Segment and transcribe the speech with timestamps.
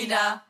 [0.00, 0.42] Carolina.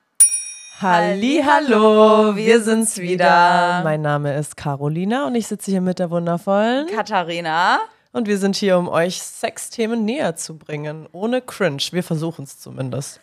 [0.80, 3.80] Halli, hallo, wir sind's wieder.
[3.82, 7.80] Mein Name ist Carolina und ich sitze hier mit der wundervollen Katharina.
[8.12, 11.82] Und wir sind hier, um euch Sexthemen näher zu bringen, ohne Cringe.
[11.90, 13.20] Wir versuchen es zumindest.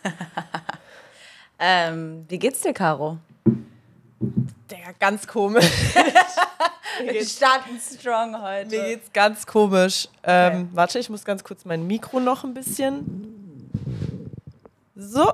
[1.59, 3.20] ähm, wie geht's dir, Caro?
[4.70, 5.66] Der ganz komisch.
[7.04, 8.70] wir starten strong heute.
[8.70, 10.09] Mir geht's ganz komisch.
[10.23, 10.68] Ähm, okay.
[10.73, 13.23] Warte, ich muss ganz kurz mein Mikro noch ein bisschen.
[14.93, 15.32] So.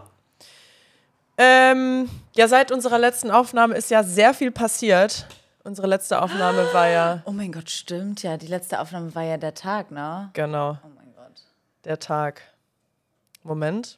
[1.38, 5.26] Ähm, ja, seit unserer letzten Aufnahme ist ja sehr viel passiert.
[5.64, 7.23] Unsere letzte Aufnahme war ja.
[7.26, 8.38] Oh mein Gott, stimmt ja.
[8.38, 10.30] Die letzte Aufnahme war ja der Tag, ne?
[10.34, 10.78] Genau.
[10.84, 11.42] Oh mein Gott.
[11.86, 12.42] Der Tag.
[13.44, 13.98] Moment.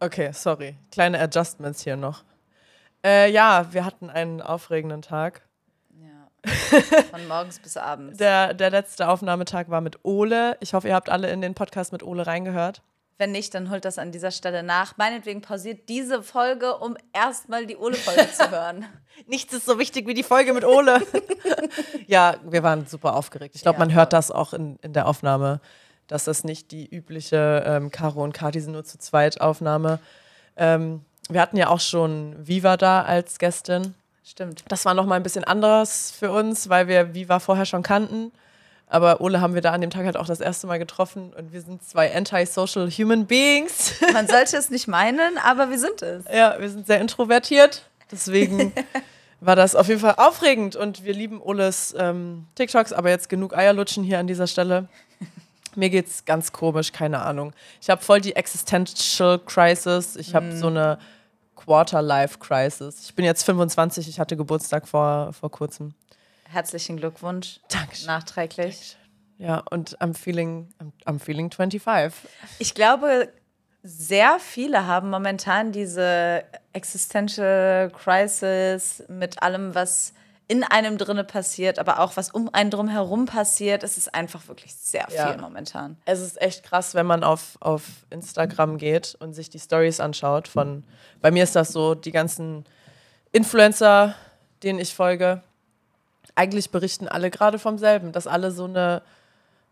[0.00, 0.76] Okay, sorry.
[0.92, 2.22] Kleine Adjustments hier noch.
[3.04, 5.42] Äh, ja, wir hatten einen aufregenden Tag.
[6.00, 6.28] Ja.
[7.10, 8.18] Von morgens bis abends.
[8.18, 10.56] Der, der letzte Aufnahmetag war mit Ole.
[10.60, 12.82] Ich hoffe, ihr habt alle in den Podcast mit Ole reingehört.
[13.18, 14.96] Wenn nicht, dann holt das an dieser Stelle nach.
[14.96, 18.86] Meinetwegen pausiert diese Folge, um erstmal die Ole-Folge zu hören.
[19.26, 21.02] Nichts ist so wichtig wie die Folge mit Ole.
[22.06, 23.56] ja, wir waren super aufgeregt.
[23.56, 25.60] Ich glaube, ja, man hört das auch in, in der Aufnahme,
[26.06, 29.98] dass das nicht die übliche ähm, Caro und Kati sind nur zu zweit Aufnahme.
[30.56, 33.94] Ähm, wir hatten ja auch schon Viva da als Gästin.
[34.22, 34.62] Stimmt.
[34.68, 38.30] Das war noch mal ein bisschen anders für uns, weil wir Viva vorher schon kannten.
[38.90, 41.52] Aber Ole haben wir da an dem Tag halt auch das erste Mal getroffen und
[41.52, 43.94] wir sind zwei anti-social human beings.
[44.12, 46.24] Man sollte es nicht meinen, aber wir sind es.
[46.32, 47.82] Ja, wir sind sehr introvertiert.
[48.10, 48.72] Deswegen
[49.40, 53.54] war das auf jeden Fall aufregend und wir lieben Oles ähm, TikToks, aber jetzt genug
[53.54, 54.88] Eierlutschen hier an dieser Stelle.
[55.74, 57.52] Mir geht's ganz komisch, keine Ahnung.
[57.82, 60.16] Ich habe voll die Existential Crisis.
[60.16, 60.56] Ich habe mm.
[60.56, 60.98] so eine
[61.56, 63.02] Quarter-Life-Crisis.
[63.04, 65.92] Ich bin jetzt 25, ich hatte Geburtstag vor, vor kurzem.
[66.50, 67.60] Herzlichen Glückwunsch.
[67.68, 68.06] Dankeschön.
[68.06, 68.96] Nachträglich.
[69.36, 72.28] Ja, und I'm feeling, I'm, I'm feeling 25.
[72.58, 73.32] Ich glaube,
[73.82, 80.12] sehr viele haben momentan diese Existential Crisis mit allem, was
[80.48, 83.82] in einem drinne passiert, aber auch was um einen drum herum passiert.
[83.84, 85.36] Es ist einfach wirklich sehr viel ja.
[85.36, 85.98] momentan.
[86.06, 90.48] Es ist echt krass, wenn man auf, auf Instagram geht und sich die Stories anschaut.
[90.48, 90.84] Von,
[91.20, 92.64] bei mir ist das so, die ganzen
[93.30, 94.14] Influencer,
[94.62, 95.42] denen ich folge,
[96.34, 99.02] eigentlich berichten alle gerade vom selben, dass alle so eine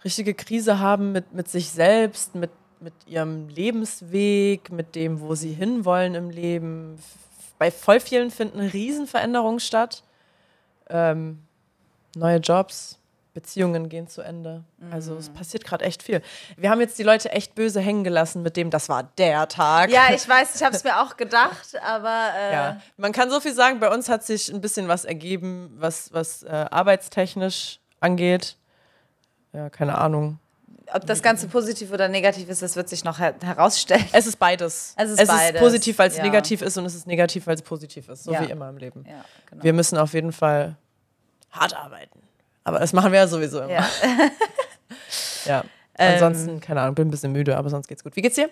[0.05, 2.51] richtige Krise haben mit, mit sich selbst, mit,
[2.81, 6.99] mit ihrem Lebensweg, mit dem, wo sie hinwollen im Leben.
[7.59, 10.03] Bei voll vielen finden Riesenveränderungen statt.
[10.89, 11.41] Ähm,
[12.15, 12.99] neue Jobs,
[13.37, 14.65] Beziehungen gehen zu Ende.
[14.91, 15.35] Also es mhm.
[15.35, 16.23] passiert gerade echt viel.
[16.57, 19.91] Wir haben jetzt die Leute echt böse hängen gelassen mit dem, das war der Tag.
[19.91, 22.31] Ja, ich weiß, ich habe es mir auch gedacht, aber.
[22.35, 25.71] Äh ja, man kann so viel sagen, bei uns hat sich ein bisschen was ergeben,
[25.77, 28.57] was, was äh, arbeitstechnisch angeht.
[29.53, 30.39] Ja, keine Ahnung.
[30.95, 34.07] Ob das Ganze positiv oder negativ ist, das wird sich noch her herausstellen.
[34.13, 34.95] Es ist beides.
[34.97, 35.57] Es ist, es beides.
[35.57, 36.23] ist positiv, weil es ja.
[36.23, 38.25] negativ ist und es ist negativ, weil es positiv ist.
[38.25, 38.41] So ja.
[38.41, 39.05] wie immer im Leben.
[39.07, 39.63] Ja, genau.
[39.63, 40.77] Wir müssen auf jeden Fall
[41.51, 42.26] hart arbeiten.
[42.67, 43.71] Aber das machen wir ja sowieso immer.
[43.71, 43.89] Ja.
[45.45, 45.65] ja.
[45.97, 48.17] Ansonsten, ähm, keine Ahnung, bin ein bisschen müde, aber sonst geht's gut.
[48.17, 48.51] Wie geht's dir?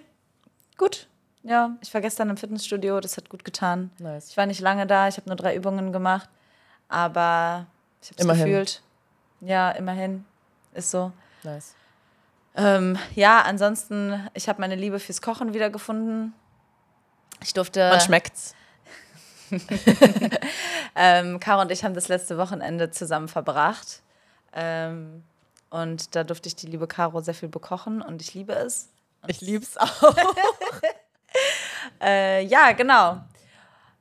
[0.79, 1.09] Gut.
[1.43, 3.91] Ja, ich war gestern im Fitnessstudio, das hat gut getan.
[3.99, 4.31] Nice.
[4.31, 6.29] Ich war nicht lange da, ich habe nur drei Übungen gemacht,
[6.89, 7.67] aber
[8.01, 8.83] ich habe es gefühlt.
[9.41, 10.25] Ja, immerhin.
[10.75, 11.11] Ist so.
[11.43, 11.75] Nice.
[12.55, 16.35] Ähm, ja, ansonsten, ich habe meine Liebe fürs Kochen wiedergefunden.
[17.43, 17.91] Ich durfte.
[17.91, 18.55] Man schmeckt's.
[20.95, 24.04] ähm, Caro und ich haben das letzte Wochenende zusammen verbracht.
[24.55, 25.25] Ähm,
[25.71, 28.89] und da durfte ich die liebe Caro sehr viel bekochen und ich liebe es.
[29.27, 30.15] Ich liebe es auch.
[32.01, 33.19] äh, ja, genau.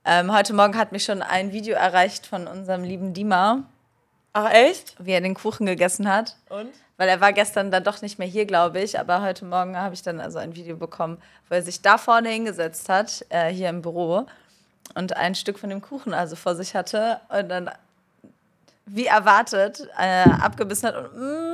[0.05, 3.63] Ähm, heute Morgen hat mich schon ein Video erreicht von unserem lieben Dima.
[4.33, 4.95] Ach, echt?
[4.99, 6.35] Wie er den Kuchen gegessen hat.
[6.49, 6.69] Und?
[6.97, 8.99] Weil er war gestern dann doch nicht mehr hier, glaube ich.
[8.99, 11.17] Aber heute Morgen habe ich dann also ein Video bekommen,
[11.49, 14.27] wo er sich da vorne hingesetzt hat, äh, hier im Büro
[14.95, 17.71] und ein Stück von dem Kuchen also vor sich hatte und dann
[18.85, 21.53] wie erwartet äh, abgebissen hat und mm,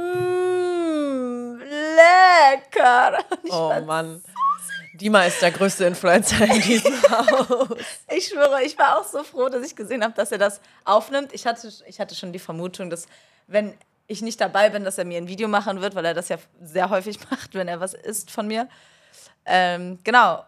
[1.59, 3.23] lecker.
[3.49, 4.23] oh Mann.
[4.93, 7.69] Dima ist der größte Influencer in diesem Haus.
[8.09, 11.33] Ich schwöre, ich war auch so froh, dass ich gesehen habe, dass er das aufnimmt.
[11.33, 13.05] Ich hatte, ich hatte schon die Vermutung, dass
[13.47, 13.73] wenn
[14.07, 16.37] ich nicht dabei bin, dass er mir ein Video machen wird, weil er das ja
[16.61, 18.67] sehr häufig macht, wenn er was isst von mir.
[19.45, 20.43] Ähm, genau.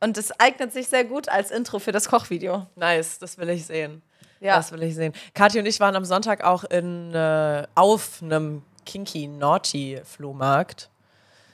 [0.00, 2.66] Und es eignet sich sehr gut als Intro für das Kochvideo.
[2.76, 4.02] Nice, das will ich sehen.
[4.40, 4.56] Ja.
[4.56, 5.12] Das will ich sehen.
[5.34, 10.88] Kathi und ich waren am Sonntag auch in, äh, auf einem Kinky Naughty Flohmarkt.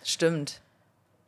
[0.04, 0.60] Stimmt.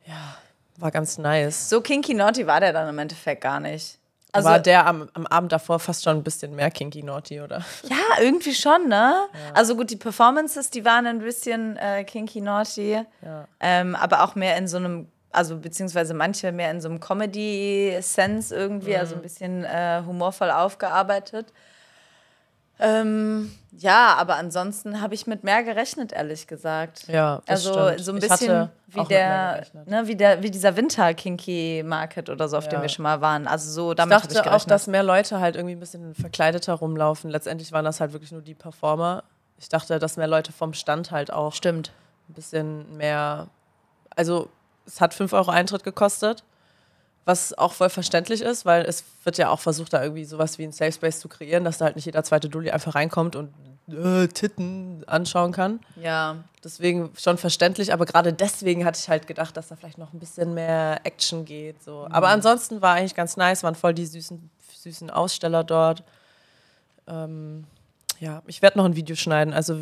[0.05, 0.37] Ja,
[0.77, 1.69] war ganz nice.
[1.69, 3.97] So Kinky Naughty war der dann im Endeffekt gar nicht.
[4.35, 7.63] Also, war der am, am Abend davor fast schon ein bisschen mehr Kinky Naughty, oder?
[7.83, 9.27] Ja, irgendwie schon, ne?
[9.33, 9.53] Ja.
[9.53, 13.01] Also gut, die Performances, die waren ein bisschen äh, Kinky Naughty.
[13.21, 13.47] Ja.
[13.61, 18.55] Ähm, aber auch mehr in so einem also beziehungsweise manche mehr in so einem Comedy-Sense
[18.55, 18.99] irgendwie, Mhm.
[18.99, 21.51] also ein bisschen äh, humorvoll aufgearbeitet.
[22.77, 27.07] Ähm, ja, aber ansonsten habe ich mit mehr gerechnet, ehrlich gesagt.
[27.07, 28.03] Ja, das also stimmt.
[28.05, 29.87] so ein bisschen wie der, gerechnet.
[29.87, 32.81] ne, wie der, wie dieser Winter Kinky Market oder so, auf dem Ja.
[32.81, 33.47] wir schon mal waren.
[33.47, 34.71] Also so Ich damit habe ich dachte auch, gerechnet.
[34.71, 37.29] dass mehr Leute halt irgendwie ein bisschen verkleideter rumlaufen.
[37.29, 39.23] Letztendlich waren das halt wirklich nur die Performer.
[39.57, 41.93] Ich dachte, dass mehr Leute vom Stand halt auch Stimmt.
[42.29, 43.47] ein bisschen mehr.
[44.17, 44.49] Also,
[44.85, 46.43] es hat 5 Euro Eintritt gekostet,
[47.25, 50.63] was auch voll verständlich ist, weil es wird ja auch versucht, da irgendwie sowas wie
[50.63, 53.51] ein Safe Space zu kreieren, dass da halt nicht jeder zweite Dulli einfach reinkommt und
[53.87, 55.79] äh, Titten anschauen kann.
[56.01, 56.37] Ja.
[56.63, 60.19] Deswegen schon verständlich, aber gerade deswegen hatte ich halt gedacht, dass da vielleicht noch ein
[60.19, 61.83] bisschen mehr Action geht.
[61.83, 62.07] So.
[62.09, 64.49] Aber ansonsten war eigentlich ganz nice, waren voll die süßen,
[64.81, 66.03] süßen Aussteller dort.
[67.07, 67.65] Ähm,
[68.19, 69.53] ja, ich werde noch ein Video schneiden.
[69.53, 69.79] Also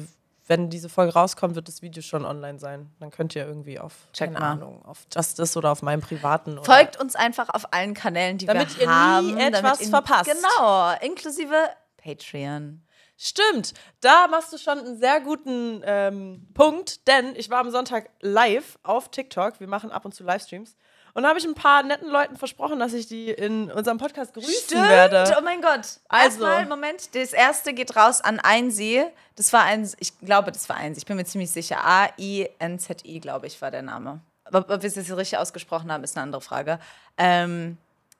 [0.48, 2.92] wenn diese Folge rauskommt, wird das Video schon online sein.
[3.00, 4.51] Dann könnt ihr irgendwie auf, Check keine mal.
[4.51, 6.60] Ahnung, auf Justice oder auf meinem privaten.
[6.63, 9.38] Folgt uns einfach auf allen Kanälen, die Damit wir ihr nie haben.
[9.38, 10.30] etwas ihr- verpasst.
[10.30, 11.56] Genau, inklusive
[11.98, 12.81] Patreon.
[13.16, 18.10] Stimmt, da machst du schon einen sehr guten ähm, Punkt, denn ich war am Sonntag
[18.22, 19.60] live auf TikTok.
[19.60, 20.75] Wir machen ab und zu Livestreams.
[21.15, 24.33] Und da habe ich ein paar netten Leuten versprochen, dass ich die in unserem Podcast
[24.33, 25.36] grüßen werde.
[25.38, 26.00] Oh mein Gott.
[26.10, 26.44] Also.
[26.44, 29.04] Erstmal, Moment, das erste geht raus an Einsi.
[29.36, 31.00] Das war ein, ich glaube, das war Einsi.
[31.00, 31.77] Ich bin mir ziemlich sicher.
[31.86, 34.21] A-I-N-Z-I, glaube ich, war der Name.
[34.45, 36.80] Aber ob wir es jetzt richtig ausgesprochen haben, ist eine andere Frage.
[37.18, 37.77] Ähm,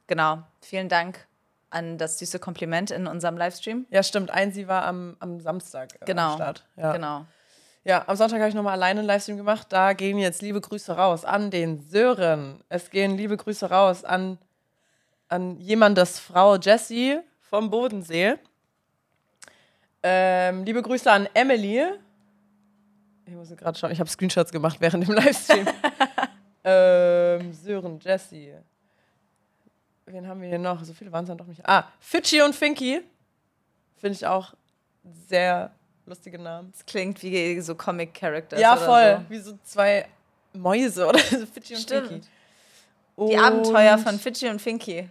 [0.08, 0.44] genau.
[0.62, 1.26] Vielen Dank
[1.72, 3.88] an das süße Kompliment in unserem Livestream.
[3.90, 4.30] Ja, stimmt.
[4.30, 6.34] Einsi war am, am Samstag äh, Genau.
[6.34, 6.64] am Start.
[6.76, 6.92] Ja.
[6.94, 7.26] Genau.
[7.86, 9.68] Ja, am Sonntag habe ich nochmal alleine einen Livestream gemacht.
[9.70, 12.64] Da gehen jetzt liebe Grüße raus an den Sören.
[12.70, 14.38] Es gehen liebe Grüße raus an,
[15.28, 18.36] an jemandes Frau Jessie vom Bodensee.
[20.02, 21.84] Ähm, liebe Grüße an Emily.
[23.26, 25.68] Ich muss gerade schauen, ich habe Screenshots gemacht während dem Livestream.
[26.64, 28.54] ähm, Sören, Jessie.
[30.06, 30.84] Wen haben wir hier noch?
[30.84, 31.68] So viele waren es dann doch nicht.
[31.68, 33.02] Ah, Fidschi und Finky.
[33.98, 34.54] Finde ich auch
[35.28, 35.74] sehr
[36.06, 36.72] lustige Namen.
[36.72, 38.60] Das klingt wie so Comic-Characters.
[38.60, 39.18] Ja, oder voll.
[39.28, 39.30] So.
[39.30, 40.06] Wie so zwei
[40.54, 41.46] Mäuse oder so.
[41.54, 42.08] Fidschi und Stimmt.
[42.08, 42.28] Finky.
[43.18, 45.10] Die Und Abenteuer von Fidschi und Finky.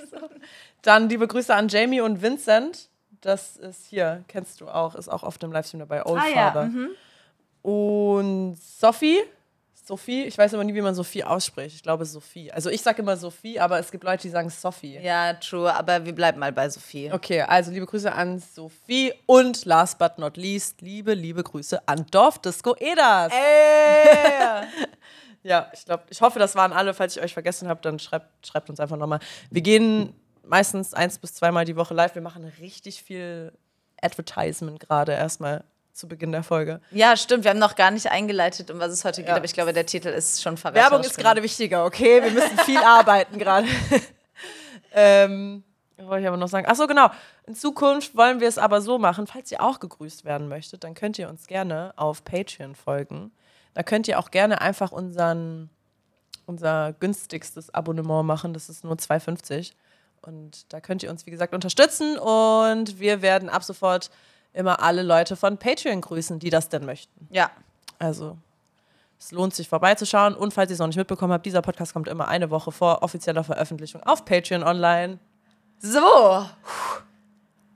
[0.82, 2.88] Dann liebe Grüße an Jamie und Vincent.
[3.22, 6.04] Das ist hier, kennst du auch, ist auch oft im Livestream dabei.
[6.04, 6.70] Old Ah, ja, Father.
[7.62, 9.20] Und Sophie.
[9.86, 11.76] Sophie, ich weiß aber nie, wie man Sophie ausspricht.
[11.76, 12.50] Ich glaube Sophie.
[12.50, 14.98] Also ich sage immer Sophie, aber es gibt Leute, die sagen Sophie.
[14.98, 17.12] Ja, true, aber wir bleiben mal bei Sophie.
[17.12, 22.06] Okay, also liebe Grüße an Sophie und last but not least, liebe, liebe Grüße an
[22.10, 23.32] Dorf Disco Edas.
[23.32, 24.66] Äh.
[25.46, 26.94] Ja, ich glaube, ich hoffe, das waren alle.
[26.94, 29.20] Falls ich euch vergessen habe, dann schreibt, schreibt uns einfach nochmal.
[29.50, 32.14] Wir gehen meistens eins bis zweimal die Woche live.
[32.14, 33.52] Wir machen richtig viel
[34.00, 35.64] Advertisement gerade erstmal
[35.94, 36.80] zu Beginn der Folge.
[36.90, 37.44] Ja, stimmt.
[37.44, 39.36] Wir haben noch gar nicht eingeleitet, um was es heute geht, Ja.
[39.36, 40.76] aber ich glaube, der Titel ist schon verraten.
[40.82, 42.22] Werbung ist gerade wichtiger, okay?
[42.22, 43.68] Wir müssen viel arbeiten gerade.
[44.92, 45.62] ähm,
[45.96, 46.66] wollte ich aber noch sagen?
[46.66, 47.10] Achso, genau.
[47.46, 50.94] In Zukunft wollen wir es aber so machen, falls ihr auch gegrüßt werden möchtet, dann
[50.94, 53.30] könnt ihr uns gerne auf Patreon folgen.
[53.74, 55.70] Da könnt ihr auch gerne einfach unseren,
[56.46, 58.52] unser günstigstes Abonnement machen.
[58.52, 59.72] Das ist nur 2,50.
[60.22, 62.18] Und da könnt ihr uns, wie gesagt, unterstützen.
[62.18, 64.10] Und wir werden ab sofort
[64.54, 67.28] immer alle Leute von Patreon grüßen, die das denn möchten.
[67.30, 67.50] Ja.
[67.98, 68.38] Also,
[69.18, 70.34] es lohnt sich vorbeizuschauen.
[70.34, 73.02] Und falls ihr es noch nicht mitbekommen habt, dieser Podcast kommt immer eine Woche vor
[73.02, 75.18] offizieller Veröffentlichung auf Patreon online.
[75.78, 76.46] So,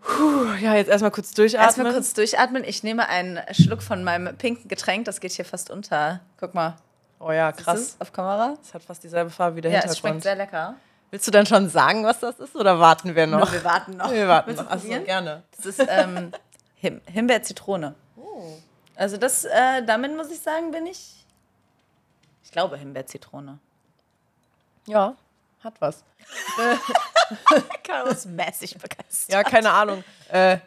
[0.01, 1.67] Puh, ja, jetzt erstmal kurz durchatmen.
[1.67, 2.65] erstmal kurz durchatmen.
[2.65, 5.05] Ich nehme einen Schluck von meinem pinken Getränk.
[5.05, 6.21] Das geht hier fast unter.
[6.41, 6.77] Guck mal.
[7.21, 7.97] Oh ja, Krass.
[7.99, 8.55] Auf Kamera?
[8.63, 10.23] Es hat fast dieselbe Farbe wie der Ja, es schmeckt Hintergrund.
[10.23, 10.75] sehr lecker.
[11.11, 13.39] Willst du dann schon sagen, was das ist, oder warten wir noch?
[13.41, 14.11] Nur wir warten noch.
[14.11, 14.71] Wir warten noch.
[14.71, 15.43] Achso, gerne.
[15.57, 16.33] Das ist ähm,
[16.81, 17.95] Him Himbeer-Zitrone.
[18.97, 21.25] Also das, äh, damit muss ich sagen, bin ich,
[22.43, 23.59] ich glaube Himbeer-Zitrone.
[24.87, 25.17] Ja,
[25.63, 26.03] hat was.
[27.85, 29.33] Carlos mäßig begeistert.
[29.33, 30.03] Ja, keine Ahnung.
[30.31, 30.59] Äh,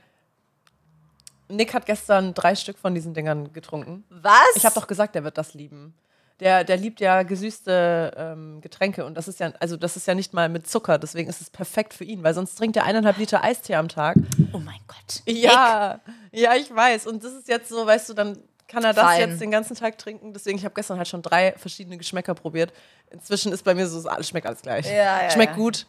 [1.48, 4.06] Nick hat gestern drei Stück von diesen Dingern getrunken.
[4.10, 4.56] Was?
[4.56, 5.94] Ich habe doch gesagt, er wird das lieben.
[6.42, 10.16] Der, der liebt ja gesüßte ähm, Getränke und das ist ja, also das ist ja
[10.16, 13.18] nicht mal mit Zucker, deswegen ist es perfekt für ihn, weil sonst trinkt er eineinhalb
[13.18, 14.18] Liter Eistee am Tag.
[14.52, 15.22] Oh mein Gott.
[15.28, 16.00] Ja,
[16.32, 17.06] ja, ich weiß.
[17.06, 19.30] Und das ist jetzt so, weißt du, dann kann er das Fein.
[19.30, 20.34] jetzt den ganzen Tag trinken.
[20.34, 22.74] Deswegen, ich habe gestern halt schon drei verschiedene Geschmäcker probiert.
[23.12, 24.88] Inzwischen ist bei mir so, alles schmeckt alles gleich.
[24.88, 25.58] Ja, ja, schmeckt ja.
[25.58, 25.86] gut.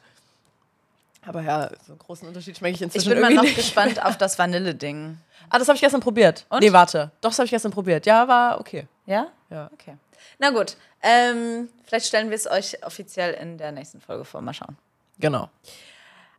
[1.24, 4.18] Aber ja, so einen großen Unterschied schmecke ich Ich inzwischen bin mal noch gespannt auf
[4.18, 5.16] das Vanille-Ding.
[5.48, 6.44] Ah, das habe ich gestern probiert.
[6.48, 6.60] Und?
[6.60, 7.10] Nee, warte.
[7.20, 8.04] Doch, das habe ich gestern probiert.
[8.04, 8.86] Ja, war okay.
[9.06, 9.28] Ja?
[9.48, 9.70] Ja.
[9.72, 9.94] Okay.
[10.38, 10.76] Na gut.
[11.02, 14.40] Ähm, vielleicht stellen wir es euch offiziell in der nächsten Folge vor.
[14.40, 14.76] Mal schauen.
[15.18, 15.50] Genau.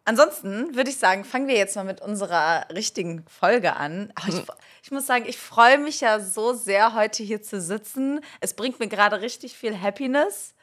[0.05, 4.11] Ansonsten würde ich sagen, fangen wir jetzt mal mit unserer richtigen Folge an.
[4.27, 4.35] Ich,
[4.83, 8.19] ich muss sagen, ich freue mich ja so sehr, heute hier zu sitzen.
[8.41, 10.55] Es bringt mir gerade richtig viel Happiness.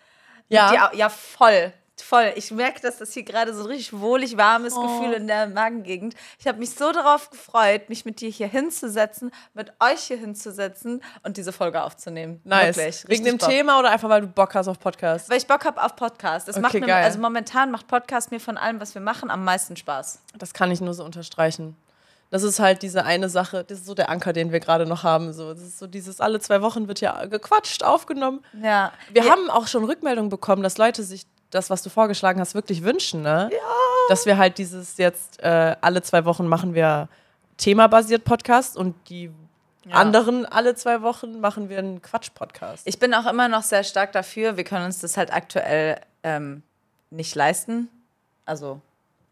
[0.48, 0.90] Ja.
[0.90, 1.72] Die, ja, voll.
[2.02, 2.32] Voll.
[2.36, 4.82] Ich merke, dass das hier gerade so ein richtig wohlig warmes Oh.
[4.82, 6.14] Gefühl in der Magengegend.
[6.38, 11.02] Ich habe mich so darauf gefreut, mich mit dir hier hinzusetzen, mit euch hier hinzusetzen
[11.22, 12.40] und diese Folge aufzunehmen.
[12.44, 12.76] Nice.
[12.76, 13.08] Wirklich.
[13.08, 13.48] Wegen dem Bock.
[13.48, 15.28] Thema oder einfach, weil du Bock hast auf Podcast?
[15.30, 16.48] Weil ich Bock habe auf Podcast.
[16.60, 17.04] Macht Okay, mir, geil.
[17.04, 20.20] also momentan macht Podcast mir von allem, was wir machen, am meisten Spaß.
[20.38, 21.76] Das kann ich nur so unterstreichen.
[22.32, 25.02] Das ist halt diese eine Sache, das ist so der Anker, den wir gerade noch
[25.02, 25.32] haben.
[25.32, 28.44] So, das ist so dieses, alle zwei Wochen wird ja gequatscht, aufgenommen.
[28.62, 28.92] Ja.
[29.12, 32.82] Wir haben auch schon Rückmeldungen bekommen, dass Leute sich das, was du vorgeschlagen hast, wirklich
[32.84, 33.48] wünschen, ne?
[33.52, 33.58] Ja.
[34.08, 37.08] Dass wir halt dieses jetzt, äh, alle zwei Wochen machen wir
[37.58, 39.30] themabasiert Podcast und die
[39.90, 42.86] anderen alle zwei Wochen machen wir einen Quatsch-Podcast.
[42.86, 44.56] Ich bin auch immer noch sehr stark dafür.
[44.56, 46.62] Wir können uns das halt aktuell ähm,
[47.10, 47.88] nicht leisten.
[48.44, 48.80] Also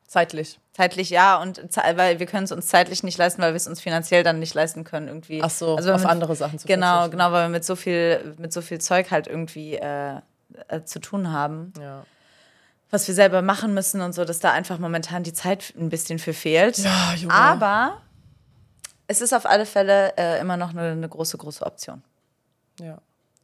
[0.07, 0.59] Zeitlich.
[0.73, 1.61] zeitlich ja und
[1.97, 4.55] weil wir können es uns zeitlich nicht leisten, weil wir es uns finanziell dann nicht
[4.55, 5.43] leisten können irgendwie.
[5.43, 7.11] Ach so, also auf wir- andere Sachen zu Genau, verzichten.
[7.19, 10.21] genau, weil wir mit so viel mit so viel Zeug halt irgendwie äh,
[10.69, 12.05] äh, zu tun haben, Ja.
[12.91, 16.19] was wir selber machen müssen und so, dass da einfach momentan die Zeit ein bisschen
[16.19, 16.79] für fehlt.
[16.79, 17.35] Ja, Junge.
[17.35, 18.01] Aber
[19.07, 22.03] es ist auf alle Fälle äh, immer noch eine, eine große, große Option.
[22.81, 22.99] ja.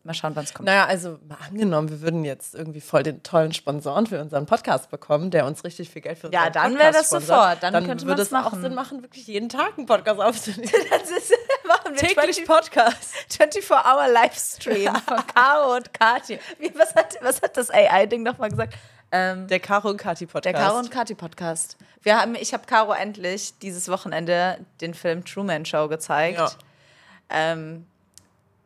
[0.06, 0.66] Mal schauen, wann es kommt.
[0.66, 4.90] Naja, also mal angenommen, wir würden jetzt irgendwie voll den tollen Sponsoren für unseren Podcast
[4.90, 7.26] bekommen, der uns richtig viel Geld für Ja, unseren dann Podcast wäre das sponsert.
[7.38, 7.62] sofort.
[7.62, 8.60] Dann könnte würde man's es auch.
[8.60, 10.70] Sinn machen, wirklich jeden Tag einen Podcast aufzunehmen.
[10.90, 11.32] Das ist,
[11.68, 13.14] machen wir Täglich Podcast.
[13.30, 16.38] 24-Hour Livestream von Caro und Kati.
[16.58, 18.74] Wie, was, hat, was hat das AI-Ding nochmal gesagt?
[19.12, 20.44] Ähm, Der Caro und Kati Podcast.
[20.44, 21.76] der Caro und Kati Podcast.
[22.02, 26.38] Wir haben, ich habe Caro endlich dieses Wochenende den Film Truman Show gezeigt.
[26.38, 26.50] Ja.
[27.30, 27.86] Ähm,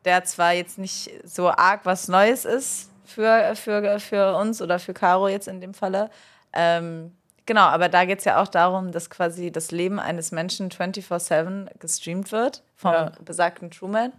[0.04, 4.94] der zwar jetzt nicht so arg was Neues ist für, für, für uns oder für
[4.94, 6.10] Caro jetzt in dem Falle.
[6.52, 7.14] Ähm,
[7.48, 11.66] genau, aber da geht es ja auch darum, dass quasi das Leben eines Menschen 24-7
[11.80, 13.12] gestreamt wird vom Ja.
[13.24, 14.12] besagten Truman.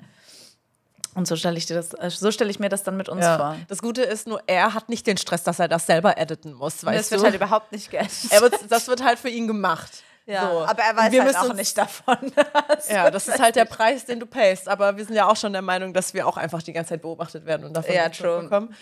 [1.15, 3.24] Und so stelle ich, dir das- äh, so stelle ich mir das dann mit uns
[3.25, 3.38] Ja.
[3.38, 3.55] vor.
[3.67, 6.83] Das Gute ist nur, er hat nicht den Stress, dass er das selber editen muss,
[6.83, 7.25] Und das weißt wird du?
[7.25, 8.12] halt überhaupt nicht geändert.
[8.31, 10.03] er wird, das wird halt für ihn gemacht.
[10.27, 10.59] Ja, so.
[10.65, 12.17] aber er weiß wir halt müssen auch nicht davon.
[12.89, 14.69] Ja, das ist halt der Preis, den du payst.
[14.69, 17.01] Aber wir sind ja auch schon der Meinung, dass wir auch einfach die ganze Zeit
[17.01, 18.75] beobachtet werden und davon Ja, mitbekommen.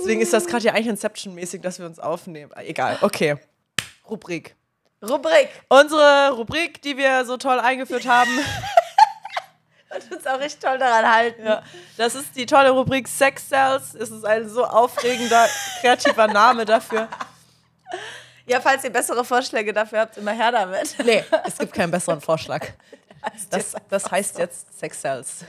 [0.00, 2.50] Deswegen ist das gerade ja eigentlich Inception-mäßig, dass wir uns aufnehmen.
[2.56, 3.36] Egal, okay.
[4.10, 4.54] Rubrik.
[5.02, 5.48] Rubrik.
[5.68, 8.30] Unsere Rubrik, die wir so toll eingeführt haben,
[9.90, 11.44] Und uns auch richtig toll daran halten.
[11.44, 11.62] ja,
[11.96, 13.94] das ist die tolle Rubrik Sex Cells.
[13.94, 15.48] Es ist ein so aufregender,
[15.80, 17.08] kreativer Name dafür.
[18.46, 20.94] Ja, falls ihr bessere Vorschläge dafür habt, immer her damit.
[21.04, 22.66] Nee, es gibt keinen besseren Vorschlag.
[23.50, 25.44] Das, das heißt jetzt Sex Cells.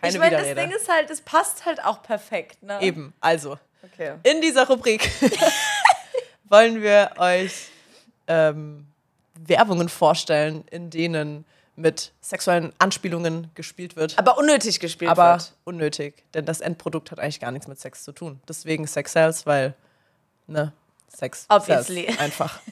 [0.00, 0.54] Keine ich meine, das.
[0.54, 2.62] Ding ist halt, es passt halt auch perfekt.
[2.62, 2.80] Ne?
[2.82, 3.58] Eben, also.
[3.82, 4.14] Okay.
[4.24, 5.10] In dieser Rubrik
[6.48, 7.68] wollen wir euch
[8.26, 8.86] ähm,
[9.34, 11.44] Werbungen vorstellen, in denen
[11.76, 14.18] mit sexuellen Anspielungen gespielt wird.
[14.18, 15.52] Aber unnötig gespielt Aber wird.
[15.64, 18.40] unnötig, denn das Endprodukt hat eigentlich gar nichts mit Sex zu tun.
[18.48, 19.74] Deswegen Sex Sells, weil,
[20.46, 20.72] ne,
[21.08, 22.06] Sex Obviously.
[22.06, 22.60] sells einfach.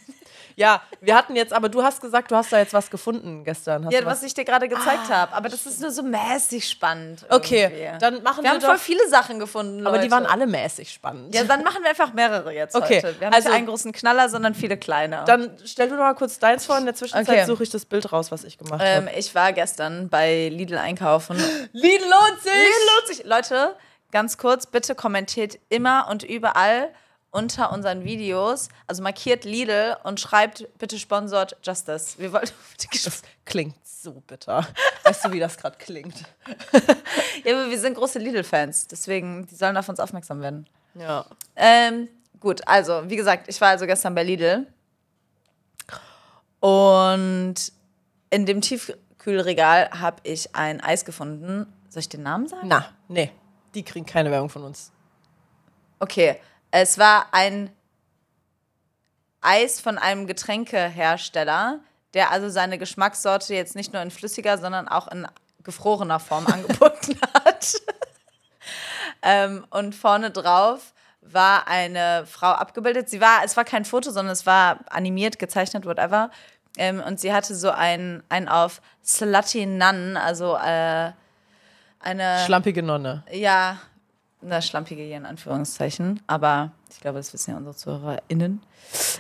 [0.57, 3.85] Ja, wir hatten jetzt, aber du hast gesagt, du hast da jetzt was gefunden gestern.
[3.87, 5.33] Hast Ja, du was ich dir gerade gezeigt habe.
[5.33, 7.25] Aber das ist nur so mäßig spannend.
[7.29, 7.99] Okay, irgendwie.
[7.99, 9.87] dann machen wir wir haben doch- voll viele Sachen gefunden.
[9.87, 10.11] aber die Leute.
[10.13, 11.35] waren alle mäßig spannend.
[11.35, 13.19] Ja, dann machen wir einfach mehrere jetzt Okay, heute.
[13.21, 15.25] Wir haben also- nicht einen großen Knaller, sondern viele kleine.
[15.27, 16.79] Dann stell du noch mal kurz deins vor.
[16.79, 17.45] In der Zwischenzeit Okay.
[17.47, 19.17] suche ich das Bild raus, was ich gemacht ähm, habe.
[19.19, 21.37] ich war gestern bei Lidl einkaufen.
[21.73, 22.53] Lidl lohnt sich!
[22.53, 23.25] Lidl lohnt sich.
[23.25, 23.77] Leute,
[24.13, 26.91] ganz kurz, bitte kommentiert immer und überall
[27.35, 32.19] unter unseren Videos, also markiert Lidl und schreibt bitte sponsort Justice.
[32.19, 32.53] Wir wollten
[33.05, 34.67] Das klingt so bitter.
[35.05, 36.15] Weißt du, wie das gerade klingt?
[37.45, 40.69] ja, aber wir sind große Lidl-Fans, deswegen die sollen auf uns aufmerksam werden.
[40.95, 41.27] Ja.
[41.57, 44.67] Ähm, gut, also wie gesagt, ich war also gestern bei Lidl
[46.61, 47.57] und
[48.31, 51.67] in dem Tiefkühlregal habe ich ein Eis gefunden.
[51.89, 52.69] Soll ich den Namen sagen?
[52.69, 53.31] Na, nee.
[53.75, 54.93] Die kriegen keine Werbung von uns.
[55.99, 56.39] Okay,
[56.77, 57.71] es war ein
[59.41, 61.79] Eis von einem Getränkehersteller,
[62.15, 65.29] der also seine Geschmackssorte jetzt nicht nur in flüssiger, sondern auch in
[65.63, 67.75] gefrorener Form angeboten hat.
[69.23, 73.09] ähm, und vorne drauf war eine Frau abgebildet.
[73.09, 76.33] Sie war, es war kein Foto, sondern es war animiert, gezeichnet, whatever.
[76.77, 81.13] Ähm, und sie hatte so ein, ein auf Slutty Nun, also äh,
[82.01, 82.43] eine.
[82.45, 83.23] Schlampige Nonne.
[83.31, 83.79] Ja,
[84.45, 88.63] eine schlampige hier in Anführungszeichen, aber ich glaube, das wissen ja unsere ZuhörerInnen.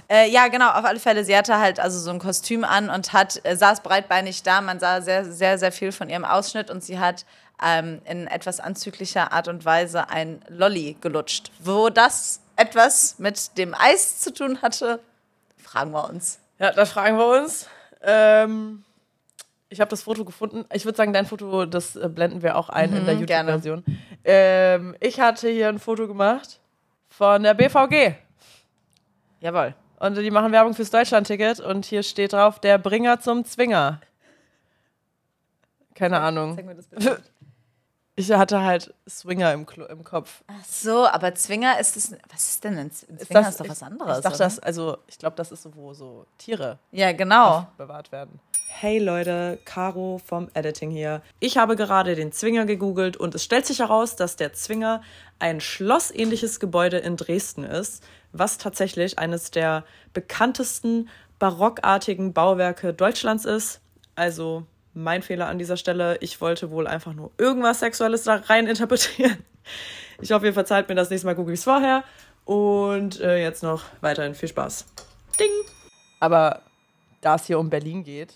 [0.09, 1.25] Äh, ja, genau, auf alle Fälle.
[1.25, 4.61] Sie hatte halt also so ein Kostüm an und hat, äh, saß breitbeinig da.
[4.61, 7.25] Man sah sehr, sehr, sehr viel von ihrem Ausschnitt und sie hat
[7.63, 11.51] ähm, in etwas anzüglicher Art und Weise ein Lolli gelutscht.
[11.61, 15.01] Wo das etwas mit dem Eis zu tun hatte,
[15.57, 16.39] fragen wir uns.
[16.59, 17.67] Ja, da fragen wir uns.
[18.03, 18.84] Ähm,
[19.69, 20.65] ich habe das Foto gefunden.
[20.73, 23.21] Ich würde sagen, dein Foto, das äh, blenden wir auch ein in der Mhm.
[23.21, 23.85] YouTube-Version.
[24.25, 26.61] Ähm, ich hatte hier ein Foto gemacht.
[27.09, 28.15] von der BVG.
[29.41, 29.75] Jawohl.
[30.01, 34.01] Und die machen Werbung fürs Deutschlandticket und hier steht drauf, der Bringer zum Zwinger.
[35.95, 36.57] Keine Ahnung.
[36.57, 37.23] Zeig mir das bitte.
[38.17, 40.45] Ich hatte halt Swinger im, Klo im Kopf.
[40.47, 42.13] Ach so, aber Zwinger ist das.
[42.33, 43.41] Was ist denn ein Z- ein Ist Zwinger?
[43.41, 44.19] das- ist doch was ich- anderes.
[44.19, 44.45] Ich dachte, oder?
[44.45, 47.67] das, also, ich glaube, das ist so, wo so Tiere Ja, genau.
[47.77, 48.39] bewahrt werden.
[48.67, 51.23] Hey Leute, Caro vom Editing hier.
[51.41, 55.03] Ich habe gerade den Zwinger gegoogelt und es stellt sich heraus, dass der Zwinger
[55.39, 58.03] ein schlossähnliches Gebäude in Dresden ist,
[58.33, 63.81] was tatsächlich eines der bekanntesten barockartigen Bauwerke Deutschlands ist.
[64.17, 66.19] Also mein Fehler an dieser Stelle.
[66.21, 69.39] Ich wollte wohl einfach nur irgendwas Sexuelles da rein interpretieren.
[70.21, 72.05] Ich hoffe, ihr verzeiht mir das nächste Mal, google ich es vorher.
[72.45, 74.87] Und äh, jetzt noch weiterhin viel Spaß.
[75.39, 75.51] Ding!
[76.21, 76.63] Aber
[77.21, 78.35] da es hier um Berlin geht,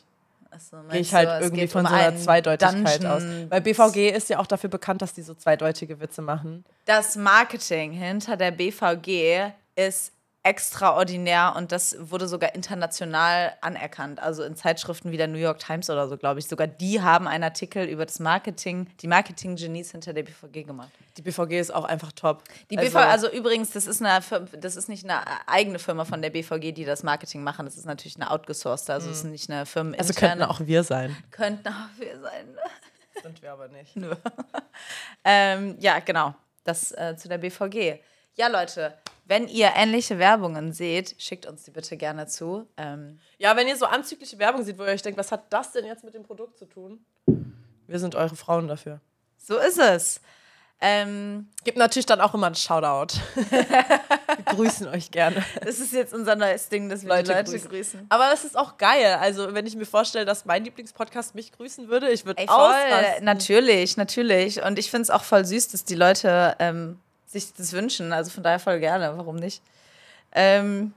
[0.59, 3.23] Achso, gehe ich halt es irgendwie von um so einer Zweideutigkeit aus.
[3.23, 6.65] Dungeon- Weil BVG ist ja auch dafür bekannt, dass die so zweideutige Witze machen.
[6.85, 10.13] Das Marketing hinter der BVG ist
[10.45, 14.21] extraordinär und das wurde sogar international anerkannt.
[14.21, 16.47] Also in Zeitschriften wie der New York Times oder so, glaube ich.
[16.47, 20.91] Sogar die haben einen Artikel über das Marketing, die Marketing-Genies hinter der BVG gemacht.
[21.17, 22.45] Die BVG ist auch einfach top.
[22.71, 24.21] Die BVG, also übrigens, das ist, eine,
[24.59, 27.67] das ist nicht eine eigene Firma von der BVG, die das Marketing machen.
[27.67, 29.97] Das ist natürlich eine outgesourced, also es ist nicht eine Firma.
[29.99, 31.17] also könnten auch wir sein.
[31.31, 32.57] könnten auch wir sein.
[33.23, 33.97] Sind wir aber nicht.
[35.25, 36.35] Ähm, ja, genau.
[36.65, 38.01] Das äh, zu der BVG.
[38.39, 42.69] Ja, Leute, wenn ihr ähnliche Werbungen seht, schickt uns die bitte gerne zu.
[42.77, 45.73] Ähm, Ja, wenn ihr so anzügliche Werbung seht, wo ihr euch denkt, was hat das
[45.73, 47.05] denn jetzt mit dem Produkt zu tun?
[47.89, 49.01] Wir sind eure Frauen dafür.
[49.39, 50.21] so ist es.
[50.81, 53.19] Ähm, Gibt natürlich dann auch immer einen Shoutout.
[53.51, 55.45] wir grüßen euch gerne.
[55.65, 57.69] das ist jetzt unser neues Ding, dass wir Leute Leute grüßen.
[57.69, 58.07] grüßen.
[58.11, 59.19] Aber das ist auch geil.
[59.21, 63.25] Also, wenn ich mir vorstelle, dass mein Lieblingspodcast mich grüßen würde, ich würde ausrasten.
[63.25, 64.63] natürlich, natürlich.
[64.63, 68.13] Und ich finde es auch voll süß, dass die Leute ähm, sich das wünschen.
[68.13, 69.63] Also von daher voll gerne, warum nicht?
[70.33, 70.95] Ähm,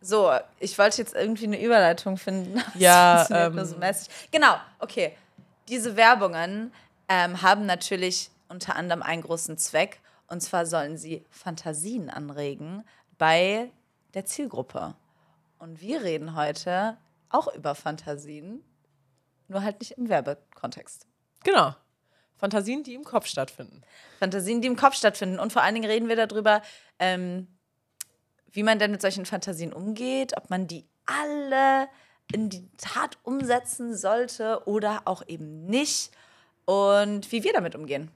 [0.00, 2.62] so, ich wollte jetzt irgendwie eine Überleitung finden.
[2.74, 3.76] Ja, ähm, so.
[4.30, 5.16] Genau, okay.
[5.68, 6.72] Diese Werbungen
[7.08, 10.00] ähm, haben natürlich unter anderem einen großen Zweck.
[10.26, 12.84] Und zwar sollen sie Fantasien anregen
[13.18, 13.70] bei
[14.14, 14.94] der Zielgruppe.
[15.58, 16.96] Und wir reden heute
[17.28, 18.64] auch über Fantasien,
[19.48, 21.06] nur halt nicht im Werbekontext.
[21.44, 21.74] Genau.
[22.40, 23.82] Fantasien, die im Kopf stattfinden.
[24.18, 25.38] Fantasien, die im Kopf stattfinden.
[25.38, 26.62] Und vor allen Dingen reden wir darüber,
[26.98, 27.46] ähm,
[28.50, 31.88] wie man denn mit solchen Fantasien umgeht, ob man die alle
[32.32, 36.10] in die Tat umsetzen sollte oder auch eben nicht.
[36.64, 38.10] Und wie wir damit umgehen.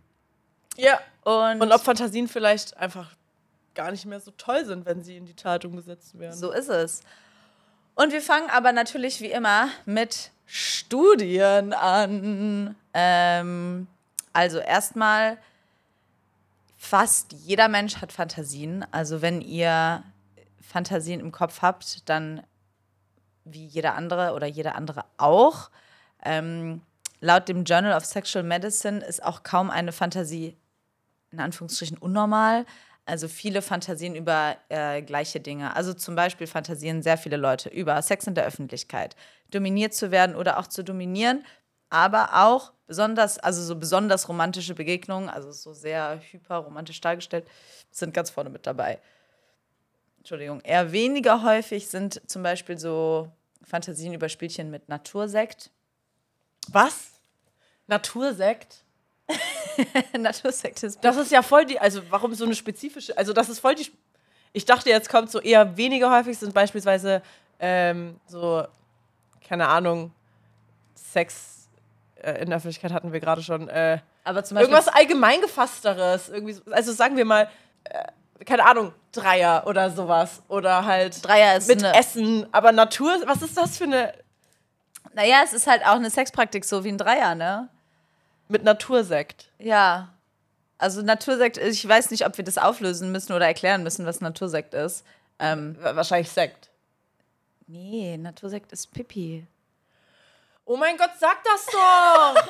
[0.77, 1.01] Ja.
[1.23, 3.15] Und, Und ob Fantasien vielleicht einfach
[3.75, 6.37] gar nicht mehr so toll sind, wenn sie in die Tat umgesetzt werden.
[6.37, 7.03] so ist es.
[7.95, 12.77] Und wir fangen aber natürlich wie immer mit Studien an.
[12.93, 13.87] Ähm,
[14.35, 15.39] also erstmal,
[16.77, 18.85] fast jeder Mensch hat Fantasien.
[18.91, 20.03] Also wenn ihr
[20.61, 22.43] Fantasien im Kopf habt, dann
[23.45, 25.71] wie jeder andere oder jeder andere auch.
[26.23, 26.83] Ähm,
[27.21, 30.57] laut dem Journal of Sexual Medicine ist auch kaum eine Fantasie
[31.31, 32.67] in Anführungsstrichen unnormal.
[33.07, 35.77] Also viele Fantasien über äh, gleiche Dinge.
[35.77, 39.15] Also zum Beispiel fantasieren sehr viele Leute über Sex in der Öffentlichkeit,
[39.51, 41.45] dominiert zu werden oder auch zu dominieren,
[41.95, 47.47] aber auch besonders, also so besonders romantische Begegnungen, also so sehr hyperromantisch dargestellt,
[47.93, 48.99] sind ganz vorne mit dabei.
[50.19, 53.31] Entschuldigung, eher weniger häufig sind zum Beispiel so
[53.63, 55.71] Fantasien über Spielchen mit Natursekt.
[56.67, 57.13] Was?
[57.87, 58.83] Natursekt?
[60.19, 63.61] Natursekt ist Das ist ja voll die, also warum so eine spezifische, also das ist
[63.61, 63.87] voll die,
[64.53, 67.23] ich dachte jetzt kommt so eher weniger häufig sind beispielsweise
[67.61, 68.67] ähm, so,
[69.47, 70.13] keine Ahnung,
[70.97, 71.64] Sex
[72.25, 76.55] äh, in der Öffentlichkeit hatten wir gerade schon, äh, aber zum Beispiel irgendwas allgemeingefassteres, irgendwie,
[76.55, 77.49] so, also sagen wir mal,
[77.85, 83.43] äh, keine Ahnung, Dreier oder sowas oder halt Dreier ist mit Essen, aber Natur, was
[83.43, 84.13] ist das für eine,
[85.15, 87.69] Naja, es ist halt auch eine Sexpraktik, so wie ein Dreier, ne?
[88.49, 89.49] mit Natursekt?
[89.59, 90.11] Ja.
[90.77, 94.75] Also Natursekt, ich weiß nicht, ob wir das auflösen müssen oder erklären müssen, was Natursekt
[94.75, 95.05] ist.
[95.39, 96.69] Ähm, Wa- Wahrscheinlich Sekt.
[97.67, 99.47] nee, Natursekt ist Pipi.
[100.67, 102.35] Oh mein Gott, sag das doch!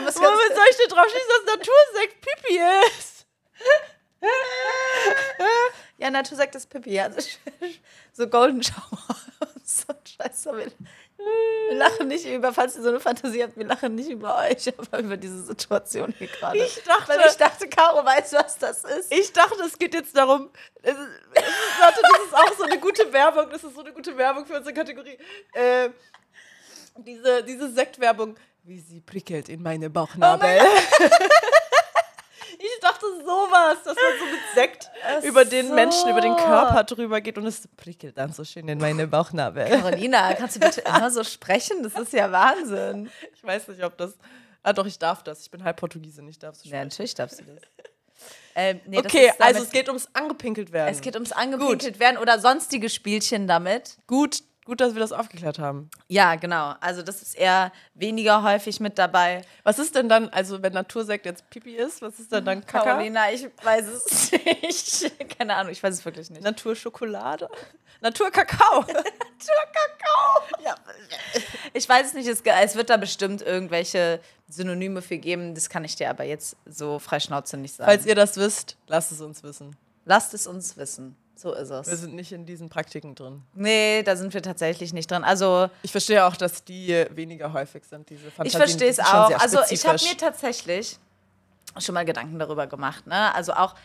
[0.00, 3.26] Muss Womit soll ich denn drauf schließen, dass Natursekt Pipi ist?
[5.98, 7.00] ja, Natursekt ist Pipi.
[7.00, 7.20] Also
[8.12, 10.46] so Golden Shower und so ein Scheiß.
[11.18, 14.72] Wir, lachen nicht über, falls ihr so eine Fantasie habt, wir lachen nicht über euch,
[14.78, 16.58] aber über diese Situation hier gerade.
[16.58, 19.12] Ich dachte- Weil ich dachte, Caro weiß, was das ist.
[19.12, 20.50] Ich dachte, es geht jetzt darum,
[20.82, 20.98] es ist,
[21.34, 24.16] es ist, warte, das ist auch so eine gute Werbung, das ist so eine gute
[24.16, 25.18] Werbung für unsere Kategorie.
[25.54, 25.90] Äh,
[26.96, 30.60] diese, diese Sektwerbung, wie sie prickelt in meine Bauchnabel.
[33.18, 34.90] ich sowas, dass man so mit Sekt
[35.24, 35.74] über den so.
[35.74, 39.66] Menschen, über den Körper drüber geht und es prickelt dann so schön in meine Bauchnabel.
[39.68, 41.82] Carolina, kannst du bitte immer so sprechen?
[41.82, 43.10] Das ist ja Wahnsinn.
[43.34, 44.16] Ich weiß nicht, ob das.
[44.62, 45.40] Ah, doch, ich darf das.
[45.42, 46.88] Ich bin halb Portugiesin, ich darf so Ja, sprechen.
[46.88, 47.62] natürlich darfst du das.
[48.54, 50.88] Ähm, nee, Okay, also es geht ums angepinkelt werden.
[50.92, 53.98] es geht ums angepinkelt werden oder sonstige Spielchen damit.
[54.08, 55.90] gut, gut, dass wir das aufgeklärt haben.
[56.08, 56.74] Ja, genau.
[56.80, 59.40] Also das ist eher weniger häufig mit dabei.
[59.62, 62.84] Was ist denn dann, also wenn Natursekt jetzt Pipi ist, was ist denn dann Kaka?
[62.84, 65.12] Carolina, ich weiß es nicht.
[65.38, 66.42] Keine Ahnung, ich weiß es wirklich nicht.
[66.42, 67.48] Naturschokolade?
[68.00, 68.84] Naturkakao.
[70.64, 70.74] Ja.
[71.72, 75.54] Ich weiß es nicht, es, es wird da bestimmt irgendwelche Synonyme für geben.
[75.54, 77.88] Das kann ich dir aber jetzt so freischnauze nicht sagen.
[77.88, 79.76] Falls ihr das wisst, lasst es uns wissen.
[80.04, 81.16] Lasst es uns wissen.
[81.38, 81.86] So ist Wir es.
[82.00, 83.42] sind nicht in diesen Praktiken drin.
[83.54, 85.22] Nee, da sind wir tatsächlich nicht drin.
[85.22, 88.60] Also Ich verstehe auch, dass die weniger häufig sind, diese ich Fantasien.
[88.60, 89.30] verstehe es auch.
[89.40, 90.98] Also ich habe mir tatsächlich
[91.78, 93.06] schon mal Gedanken darüber gemacht.
[93.06, 93.32] Ne?
[93.36, 93.76] Also auch,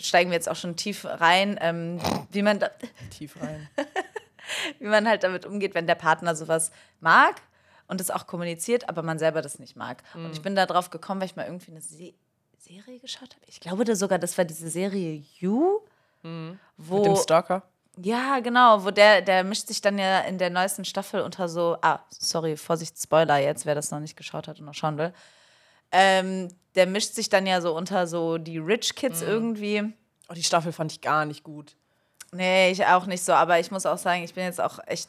[0.00, 2.00] steigen wir jetzt auch schon tief rein, ähm,
[2.32, 2.70] wie man da,
[3.16, 3.68] tief rein.
[4.80, 7.40] wie man halt damit umgeht, wenn der Partner sowas mag
[7.86, 10.02] und es auch kommuniziert, aber man selber das nicht mag.
[10.14, 10.32] Und Mhm.
[10.32, 12.14] ich bin da drauf gekommen, weil ich mal irgendwie eine Se
[12.58, 13.44] Serie geschaut habe.
[13.46, 15.80] Ich glaube da sogar, das war diese Serie You,
[16.24, 16.58] wo Mhm.
[16.78, 17.62] Mit dem Stalker.
[17.98, 21.76] ja genau, wo der der mischt sich dann ja in der neuesten Staffel unter so
[21.82, 25.12] ah sorry Vorsicht Spoiler jetzt, wer das noch nicht geschaut hat und noch schauen will.
[25.92, 29.28] Ähm, der mischt sich dann ja so unter so die Rich Kids Mhm.
[29.28, 29.92] irgendwie.
[30.28, 31.76] Oh, die Staffel fand ich gar nicht gut.
[32.32, 35.08] Nee, ich auch nicht so, aber ich muss auch sagen, ich bin jetzt auch echt.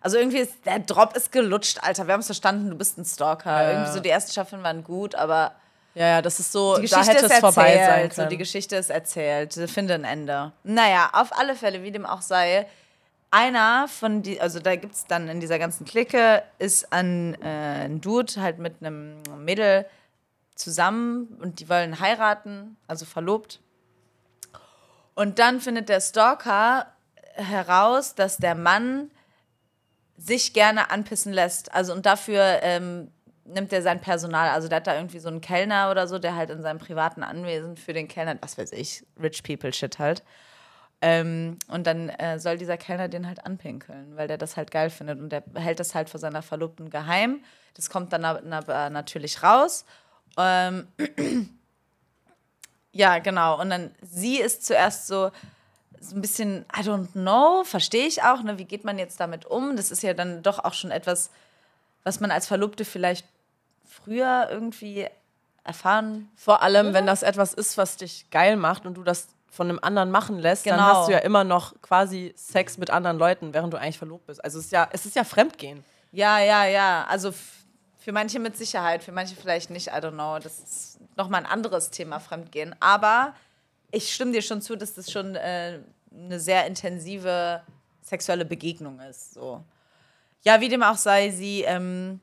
[0.00, 2.06] Also irgendwie ist der Drop ist gelutscht, Alter.
[2.06, 3.50] Wir haben es verstanden, du bist ein Stalker.
[3.62, 3.70] Ja.
[3.72, 5.52] Irgendwie so die ersten Staffeln waren gut, aber
[5.96, 8.14] Ja, ja, das ist so, die da Geschichte hätte ist es vorbei sein erzählt.
[8.14, 8.26] können.
[8.26, 9.54] So, die Geschichte ist erzählt.
[9.54, 10.52] Sie Finde ein Ende.
[10.62, 12.66] Naja, auf alle Fälle, wie dem auch sei,
[13.30, 17.86] einer von die, also da gibt es dann in dieser ganzen Clique, ist ein, äh,
[17.86, 19.86] ein Dude halt mit einem Mädel
[20.54, 23.60] zusammen und die wollen heiraten, also verlobt.
[25.14, 26.92] Und dann findet der Stalker
[27.36, 29.10] heraus, dass der Mann
[30.18, 31.72] sich gerne anpissen lässt.
[31.72, 33.10] Also und dafür ähm,
[33.48, 34.50] nimmt er sein Personal.
[34.50, 37.22] Also der hat da irgendwie so einen Kellner oder so, der halt in seinem privaten
[37.22, 40.22] Anwesen für den Kellner, was weiß ich, Rich People Shit halt.
[41.02, 44.90] Ähm, und dann äh, soll dieser Kellner den halt anpinkeln, weil der das halt geil
[44.90, 45.20] findet.
[45.20, 47.42] Und der hält das halt vor seiner Verlobten geheim.
[47.74, 49.84] Das kommt dann aber aber natürlich raus.
[50.38, 50.88] Ähm,
[52.92, 53.60] ja, genau.
[53.60, 55.30] Und dann sie ist zuerst so,
[56.00, 58.58] so ein bisschen, I don't know, verstehe ich auch, ne?
[58.58, 59.76] Wie geht man jetzt damit um?
[59.76, 61.30] Das ist ja dann doch auch schon etwas,
[62.04, 63.26] was man als Verlobte vielleicht
[63.86, 65.06] früher irgendwie
[65.64, 66.28] erfahren.
[66.36, 69.78] Vor allem, wenn das etwas ist, was dich geil macht und du das von einem
[69.80, 70.88] anderen machen lässt, dann Genau.
[70.88, 74.44] hast du ja immer noch quasi Sex mit anderen Leuten, während du eigentlich verlobt bist.
[74.44, 75.82] Also es ist ja, es ist ja Fremdgehen.
[76.12, 77.06] Ja, ja, ja.
[77.08, 77.32] Also
[77.98, 80.38] für manche mit Sicherheit, für manche vielleicht nicht, I don't know.
[80.38, 82.76] Das ist nochmal ein anderes Thema, Fremdgehen.
[82.80, 83.34] Aber
[83.90, 85.80] ich stimme dir schon zu, dass das schon äh,
[86.14, 87.62] eine sehr intensive
[88.02, 89.34] sexuelle Begegnung ist.
[89.34, 89.64] So.
[90.42, 92.20] Ja, wie dem auch sei, sie, ähm,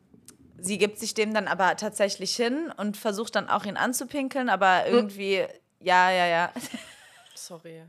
[0.60, 4.88] sie gibt sich dem dann aber tatsächlich hin und versucht dann auch ihn anzupinkeln, aber
[4.88, 5.46] irgendwie,
[5.80, 6.54] ja, ja, ja.
[7.36, 7.82] Sorry.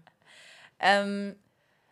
[0.81, 1.37] Ähm,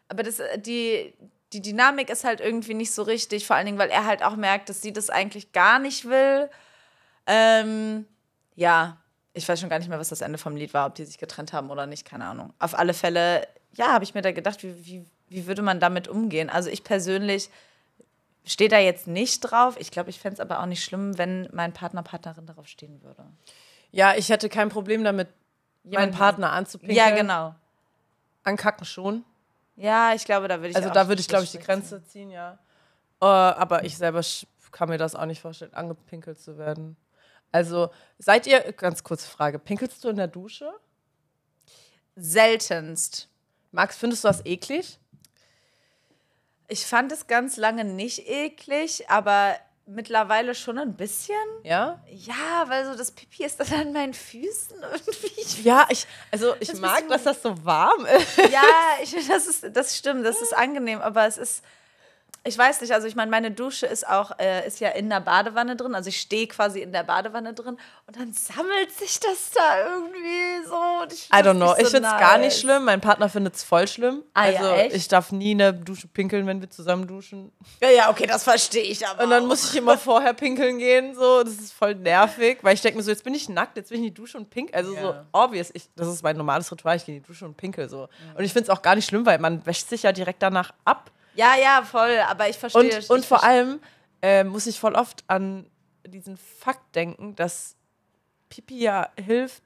[0.09, 1.15] aber das, die,
[1.53, 4.37] die Dynamik ist halt irgendwie nicht so richtig, vor allen Dingen, weil er halt auch
[4.37, 6.51] merkt, dass sie das eigentlich gar nicht will.
[7.27, 8.07] Ähm,
[8.55, 8.99] ja,
[9.35, 11.19] ich weiß schon gar nicht mehr, was das Ende vom Lied war, ob die sich
[11.19, 12.53] getrennt haben oder nicht, keine Ahnung.
[12.59, 16.09] Auf alle Fälle, ja, habe ich mir da gedacht, wie, wie, wie würde man damit
[16.09, 16.51] umgehen?
[16.51, 17.49] Also ich persönlich
[18.45, 19.77] stehe da jetzt nicht drauf.
[19.79, 23.03] Ich glaube, ich fände es aber auch nicht schlimm, wenn mein Partner, Partnerin darauf stehen
[23.03, 23.25] würde.
[23.91, 25.29] Ja, ich hätte kein Problem damit,
[25.85, 26.97] meinen Jemanden- Partner anzupinkeln.
[26.97, 27.55] Ja, genau.
[28.45, 29.25] Ankacken schon.
[29.77, 32.31] Ja, ich glaube, da würde ich Also da würde ich, glaube ich, die Grenze ziehen,
[32.31, 32.59] ja.
[33.21, 34.21] Äh, aber ich selber
[34.71, 36.97] kann mir das auch nicht vorstellen, angepinkelt zu werden.
[37.53, 40.73] Also, seid ihr, ganz kurze Frage, pinkelst du in der Dusche?
[42.17, 43.29] Seltenst.
[43.71, 44.99] Max, findest du das eklig?
[46.69, 51.35] Ich fand es ganz lange nicht eklig, aber mittlerweile schon ein bisschen.
[51.65, 52.03] Ja?
[52.09, 55.41] Ja, weil so das Pipi ist dann an meinen Füßen irgendwie.
[55.41, 58.37] Ich, Ja, ich, also ich Das mag, dass das so warm ist.
[58.51, 58.63] ja,
[59.03, 61.65] ich, das, ist, das stimmt, das ist angenehm, aber es ist.
[62.45, 65.21] Ich weiß nicht, also ich meine, meine Dusche ist auch, äh, ist ja in der
[65.21, 67.77] Badewanne drin, also ich stehe quasi in der Badewanne drin
[68.07, 70.75] und dann sammelt sich das da irgendwie so.
[71.03, 71.73] und Ich I don't know.
[71.79, 72.61] Ich so finde es gar nicht nice.
[72.61, 72.85] schlimm.
[72.85, 74.25] Mein Partner findet es voll schlimm.
[74.35, 74.97] Ah, ja, also echt?
[74.97, 77.53] ich darf nie in der Dusche pinkeln, wenn wir zusammen duschen.
[77.81, 79.23] Ja, ja, okay, das verstehe ich aber.
[79.23, 79.49] Und dann auch.
[79.49, 81.15] muss ich immer vorher pinkeln gehen.
[81.15, 83.91] So, das ist voll nervig, weil ich denke mir so, jetzt bin ich nackt, jetzt
[83.91, 84.75] bin ich in die Dusche und pinkel.
[84.75, 85.27] Also so Ja.
[85.31, 85.71] obvious.
[85.75, 86.97] Ich, das ist mein normales Ritual.
[86.97, 88.09] Ich gehe in die Dusche und pinkel so.
[88.37, 90.73] Und ich finde es auch gar nicht schlimm, weil man wäscht sich ja direkt danach
[90.85, 91.13] ab.
[91.35, 92.83] Ja, ja, voll, aber ich verstehe.
[92.83, 93.81] Und, ich und vor allem
[94.21, 95.67] äh, muss ich voll oft an
[96.07, 97.77] diesen Fakt denken, dass
[98.49, 99.63] Pipi ja hilft,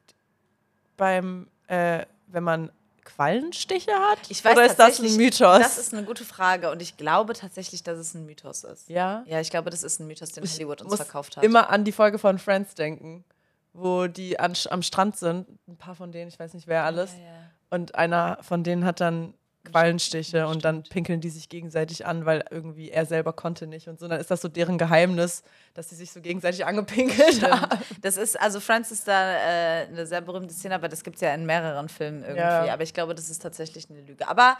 [0.97, 2.71] beim, äh, wenn man
[3.05, 4.19] Quallenstiche hat?
[4.29, 5.61] Ich weiß Oder ist das ein Mythos?
[5.61, 8.89] Das ist eine gute Frage und ich glaube tatsächlich, dass es ein Mythos ist.
[8.89, 9.23] ja.
[9.27, 11.45] Ja, ich glaube, das ist ein Mythos, den Hollywood uns verkauft hat.
[11.45, 13.25] immer an die Folge von Friends denken,
[13.73, 15.47] wo die an, am Strand sind.
[15.69, 17.13] Ein paar von denen, ich weiß nicht wer alles.
[17.13, 17.33] Ja, ja.
[17.71, 19.35] Und einer von denen hat dann
[19.67, 23.99] Quallenstiche und dann pinkeln die sich gegenseitig an, weil irgendwie er selber konnte nicht und
[23.99, 24.09] so.
[24.09, 25.43] Dann ist das so deren Geheimnis,
[25.75, 27.79] dass sie sich so gegenseitig angepinkelt haben.
[28.01, 31.23] Das ist, also Friends ist da äh, eine sehr berühmte Szene, aber das gibt es
[31.23, 32.41] ja in mehreren Filmen irgendwie.
[32.41, 32.73] Ja.
[32.73, 34.29] Aber ich glaube, das ist tatsächlich eine Lüge.
[34.29, 34.57] Aber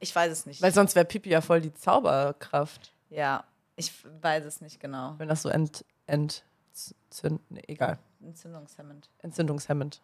[0.00, 0.62] ich weiß es nicht.
[0.62, 3.44] Weil sonst wäre Pipi ja voll die Zauberkraft, ja,
[3.76, 5.14] ich weiß es nicht genau.
[5.18, 9.08] wenn das so ent, entzünd, nee, egal, Entzündungshemmend.
[9.22, 10.00] entzündungshemmend.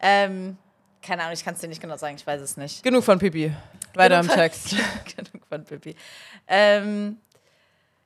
[0.00, 0.58] Ähm,
[1.02, 2.82] keine Ahnung, ich kann es dir nicht genau sagen, ich weiß es nicht.
[2.82, 3.52] Genug von Pipi.
[3.94, 4.76] Weiter im Genug von- Text.
[5.16, 5.96] Genug von Pippi.
[6.46, 7.18] Ähm,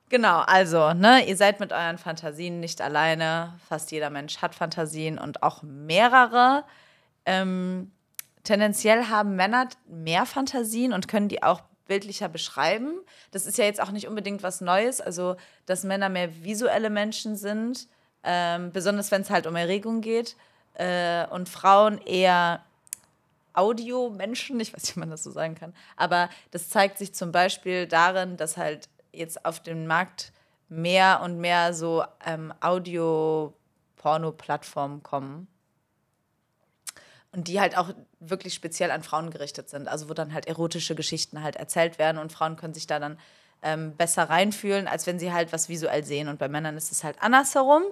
[0.09, 3.55] genau, also, ne, ihr seid mit euren Fantasien nicht alleine.
[3.69, 6.65] Fast jeder Mensch hat Fantasien und auch mehrere.
[7.27, 7.91] Ähm,
[8.45, 12.95] tendenziell haben Männer mehr Fantasien und können die auch bildlicher beschreiben.
[13.33, 17.37] Das ist ja jetzt auch nicht unbedingt was Neues, also dass Männer mehr visuelle Menschen
[17.37, 17.87] sind,
[18.25, 20.37] ähm, besonders wenn es halt um Erregung geht
[20.75, 22.65] äh, und Frauen eher
[23.55, 27.31] Audio-Menschen, ich weiß nicht, wie man das so sagen kann, aber das zeigt sich zum
[27.33, 30.33] Beispiel darin, dass halt jetzt auf dem Markt
[30.69, 35.49] mehr und mehr so ähm, Audio-Porno-Plattformen kommen.
[37.35, 37.89] Und die halt auch
[38.21, 39.89] wirklich speziell an Frauen gerichtet sind.
[39.89, 43.19] Also wo dann halt erotische Geschichten halt erzählt werden und Frauen können sich da dann
[43.63, 46.29] ähm, besser reinfühlen, als wenn sie halt was visuell sehen.
[46.29, 47.85] Und bei Männern ist es halt andersherum.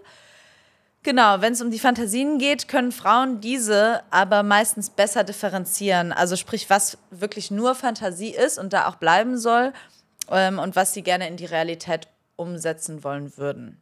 [1.02, 6.12] Genau, wenn es um die Fantasien geht, können Frauen diese aber meistens besser differenzieren.
[6.12, 9.72] Also sprich, was wirklich nur Fantasie ist und da auch bleiben soll
[10.30, 13.80] ähm, und was sie gerne in die Realität umsetzen wollen würden.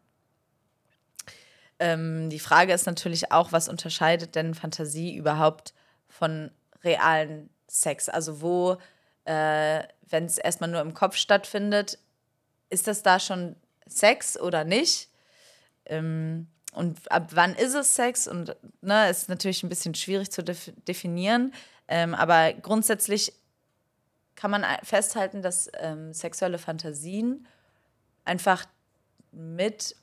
[1.80, 5.74] Ähm, die Frage ist natürlich auch, was unterscheidet denn Fantasie überhaupt
[6.08, 6.52] von
[6.84, 8.08] realen Sex?
[8.08, 8.76] Also wo,
[9.24, 11.98] äh, wenn es erstmal nur im Kopf stattfindet,
[12.70, 15.08] ist das da schon Sex oder nicht?
[15.84, 18.28] Ähm, und ab wann ist es Sex?
[18.28, 21.52] Und ne, ist natürlich ein bisschen schwierig zu def definieren.
[21.88, 23.32] Ähm, aber grundsätzlich
[24.36, 27.46] kann man festhalten, dass ähm, sexuelle Fantasien
[28.24, 28.66] einfach
[29.32, 29.96] mit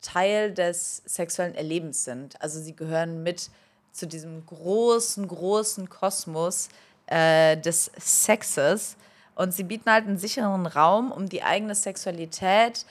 [0.00, 2.40] Teil des sexuellen Erlebens sind.
[2.40, 3.50] Also sie gehören mit
[3.92, 6.68] zu diesem großen, großen Kosmos
[7.06, 8.96] äh, des Sexes.
[9.34, 12.84] Und sie bieten halt einen sicheren Raum, um die eigene Sexualität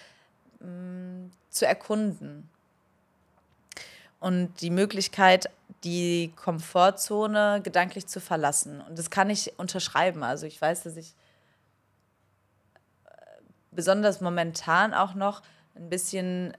[0.59, 2.49] mh, zu erkunden.
[4.21, 5.49] Und die Möglichkeit,
[5.83, 8.81] die Komfortzone gedanklich zu verlassen.
[8.81, 10.23] Und das kann ich unterschreiben.
[10.23, 11.15] Also ich weiß, dass ich
[13.05, 13.09] äh,
[13.71, 15.41] besonders momentan auch noch
[15.75, 16.55] ein bisschen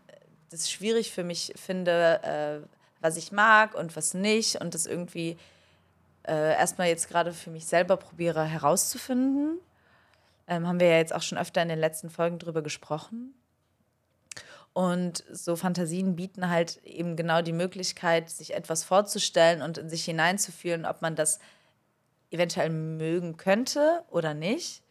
[0.50, 2.66] das schwierig für mich finde, äh,
[3.00, 4.60] was ich mag und was nicht.
[4.60, 5.38] Und das irgendwie
[6.26, 9.58] äh, erstmal jetzt gerade für mich selber probiere herauszufinden.
[10.48, 13.34] Ähm, haben wir ja jetzt auch schon öfter in den letzten Folgen drüber gesprochen.
[14.74, 20.04] Und so Fantasien bieten halt eben genau die Möglichkeit, sich etwas vorzustellen und in sich
[20.04, 21.40] hineinzufühlen, ob man das
[22.30, 24.82] eventuell mögen könnte oder nicht.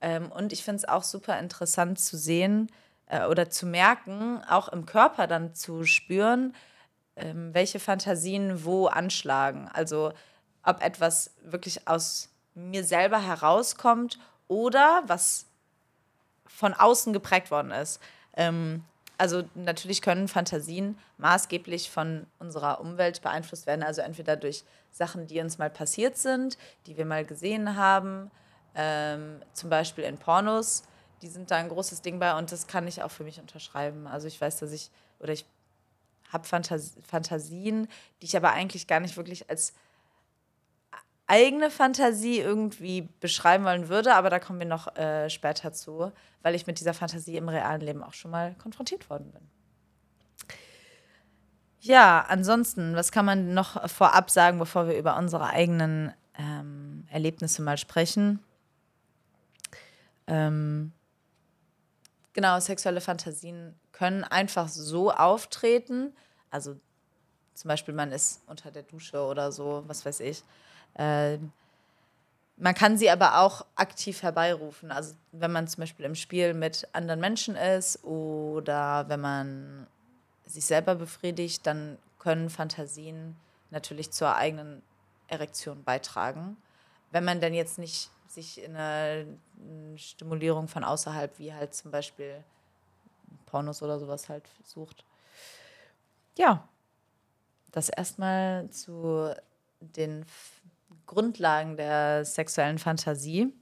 [0.00, 2.70] Ähm, und ich finde es auch super interessant zu sehen
[3.06, 6.54] äh, oder zu merken, auch im Körper dann zu spüren,
[7.16, 9.68] ähm, welche Fantasien wo anschlagen.
[9.72, 10.12] Also
[10.62, 15.46] ob etwas wirklich aus mir selber herauskommt oder was
[16.46, 18.00] von außen geprägt worden ist.
[18.34, 18.84] Ähm,
[19.18, 23.82] also natürlich können Fantasien maßgeblich von unserer Umwelt beeinflusst werden.
[23.82, 28.30] Also entweder durch Sachen, die uns mal passiert sind, die wir mal gesehen haben,
[28.76, 30.84] ähm, zum Beispiel in Pornos.
[31.20, 34.06] Die sind da ein großes Ding bei und das kann ich auch für mich unterschreiben.
[34.06, 35.44] Also ich weiß, dass ich, oder ich
[36.32, 37.88] habe Fantas Fantasien,
[38.22, 39.74] die ich aber eigentlich gar nicht wirklich als
[41.28, 46.10] eigene Fantasie irgendwie beschreiben wollen würde, aber da kommen wir noch äh, später zu,
[46.42, 49.42] weil ich mit dieser Fantasie im realen Leben auch schon mal konfrontiert worden bin.
[51.80, 57.62] Ja, ansonsten, was kann man noch vorab sagen, bevor wir über unsere eigenen ähm, Erlebnisse
[57.62, 58.40] mal sprechen?
[60.26, 60.92] Ähm,
[62.32, 66.14] genau, sexuelle Fantasien können einfach so auftreten.
[66.50, 66.76] Also
[67.54, 70.42] zum Beispiel, man ist unter der Dusche oder so, was weiß ich.
[70.98, 71.52] Ähm,
[72.56, 74.90] man kann sie aber auch aktiv herbeirufen.
[74.90, 79.86] Also wenn man zum Beispiel im Spiel mit anderen Menschen ist oder wenn man
[80.44, 83.36] sich selber befriedigt, dann können Fantasien
[83.70, 84.82] natürlich zur eigenen
[85.28, 86.56] Erektion beitragen.
[87.12, 89.26] Wenn man denn jetzt nicht sich in eine
[89.96, 92.44] Stimulierung von außerhalb, wie halt zum Beispiel
[93.46, 95.04] Pornos oder sowas halt sucht.
[96.36, 96.68] Ja,
[97.72, 99.34] das erstmal zu
[99.80, 100.24] den
[101.06, 103.52] Grundlagen der sexuellen Fantasie.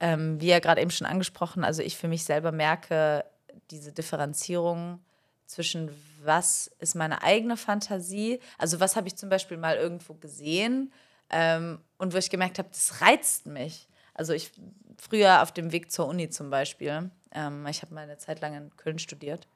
[0.00, 3.24] Ähm, wie ja gerade eben schon angesprochen, also ich für mich selber merke
[3.70, 5.00] diese Differenzierung
[5.46, 5.90] zwischen
[6.22, 10.92] was ist meine eigene Fantasie, also was habe ich zum Beispiel mal irgendwo gesehen
[11.30, 13.88] ähm, und wo ich gemerkt habe, das reizt mich.
[14.14, 14.50] Also ich
[14.98, 18.54] früher auf dem Weg zur Uni zum Beispiel, ähm, ich habe mal eine Zeit lang
[18.54, 19.46] in Köln studiert.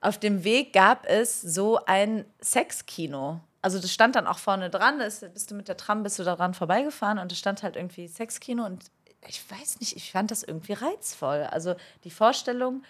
[0.00, 3.40] Auf dem Weg gab es so ein Sexkino.
[3.66, 6.22] Also das stand dann auch vorne dran, da bist du mit der Tram, bist du
[6.22, 8.84] daran vorbeigefahren und es stand halt irgendwie Sexkino und
[9.26, 11.48] ich weiß nicht, ich fand das irgendwie reizvoll.
[11.50, 11.74] Also
[12.04, 12.84] die Vorstellung,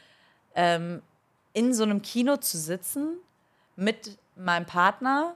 [0.55, 1.01] ähm,
[1.55, 3.17] in so einem Kino zu sitzen
[3.77, 5.35] mit meinem Partner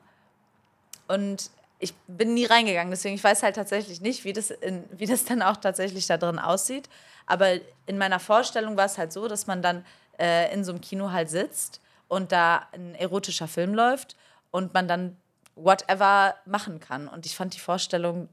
[1.08, 5.06] und ich bin nie reingegangen, deswegen ich weiß halt tatsächlich nicht, wie das, in, wie
[5.06, 6.90] das dann auch tatsächlich da drin aussieht.
[7.24, 7.48] Aber
[7.86, 9.86] in meiner Vorstellung war es halt so, dass man dann
[10.18, 14.16] äh, in so einem Kino halt sitzt und da ein erotischer Film läuft
[14.50, 15.16] und man dann
[15.62, 17.08] whatever machen kann.
[17.08, 18.28] Und ich fand die Vorstellung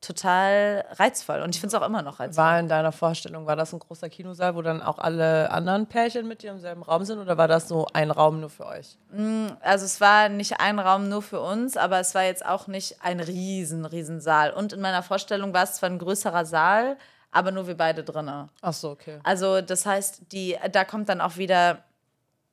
[0.00, 2.44] total reizvoll und ich finde es auch immer noch reizvoll.
[2.44, 6.28] War in deiner Vorstellung, war das ein großer Kinosaal, wo dann auch alle anderen Pärchen
[6.28, 8.98] mit dir im selben Raum sind oder war das so ein Raum nur für euch?
[9.10, 12.66] Mm, also es war nicht ein Raum nur für uns, aber es war jetzt auch
[12.66, 14.52] nicht ein riesen, riesen Saal.
[14.52, 16.98] Und in meiner Vorstellung war es zwar ein größerer Saal,
[17.32, 18.48] aber nur wir beide drinnen.
[18.60, 19.18] Ach so, okay.
[19.24, 21.84] Also das heißt, die, da kommt dann auch wieder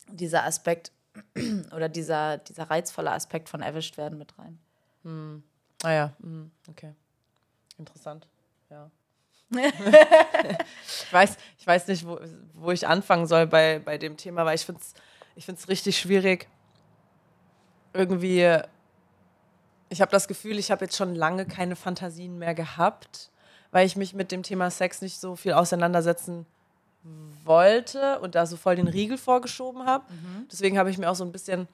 [0.08, 0.92] dieser Aspekt
[1.76, 4.60] oder dieser, dieser reizvolle Aspekt von erwischt werden mit rein.
[5.04, 5.44] Hm.
[5.84, 6.52] Ah ja, hm.
[6.70, 6.94] okay.
[7.78, 8.28] Interessant,
[8.70, 8.90] ja.
[9.54, 12.20] ich, weiß, ich weiß nicht, wo,
[12.54, 14.94] wo ich anfangen soll bei, bei dem Thema, weil ich finde es
[15.36, 16.48] ich find's richtig schwierig.
[17.94, 18.60] Irgendwie,
[19.90, 23.32] ich habe das Gefühl, ich habe jetzt schon lange keine Fantasien mehr gehabt,
[23.72, 26.46] weil ich mich mit dem Thema Sex nicht so viel auseinandersetzen
[27.44, 30.06] wollte und da so voll den Riegel vorgeschoben habe.
[30.10, 30.48] Mhm.
[30.52, 31.68] Deswegen habe ich mir auch so ein bisschen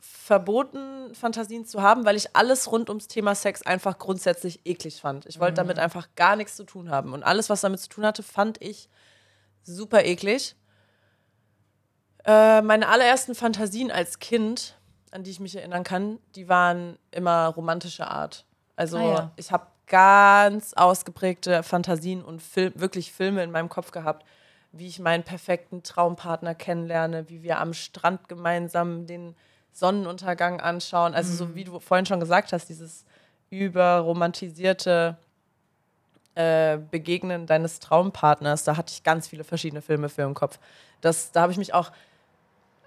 [0.00, 5.26] verboten, Fantasien zu haben, weil ich alles rund ums Thema Sex einfach grundsätzlich eklig fand.
[5.26, 5.66] Ich wollte mhm.
[5.66, 7.12] damit einfach gar nichts zu tun haben.
[7.12, 8.88] Und alles, was damit zu tun hatte, fand ich
[9.62, 10.54] super eklig.
[12.24, 14.78] Äh, meine allerersten Fantasien als Kind,
[15.10, 18.44] an die ich mich erinnern kann, die waren immer romantischer Art.
[18.76, 19.32] Also ah, ja.
[19.36, 24.24] ich habe ganz ausgeprägte Fantasien und Film, wirklich Filme in meinem Kopf gehabt,
[24.72, 29.34] wie ich meinen perfekten Traumpartner kennenlerne, wie wir am Strand gemeinsam den
[29.72, 31.14] Sonnenuntergang anschauen.
[31.14, 31.54] Also, so mhm.
[31.54, 33.04] wie du vorhin schon gesagt hast, dieses
[33.50, 35.18] überromantisierte
[36.34, 40.58] äh, Begegnen deines Traumpartners, da hatte ich ganz viele verschiedene Filme für im Kopf.
[41.02, 41.92] Das, da habe ich mich auch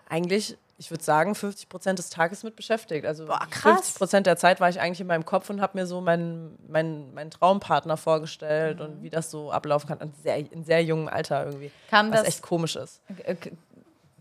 [0.09, 3.05] eigentlich, ich würde sagen, 50 Prozent des Tages mit beschäftigt.
[3.05, 5.85] Also Boah, 50 Prozent der Zeit war ich eigentlich in meinem Kopf und habe mir
[5.85, 8.85] so meinen, meinen, meinen Traumpartner vorgestellt mhm.
[8.85, 9.99] und wie das so ablaufen kann.
[10.01, 11.71] In sehr, in sehr jungem Alter irgendwie.
[11.89, 13.01] Kam was das, echt komisch ist.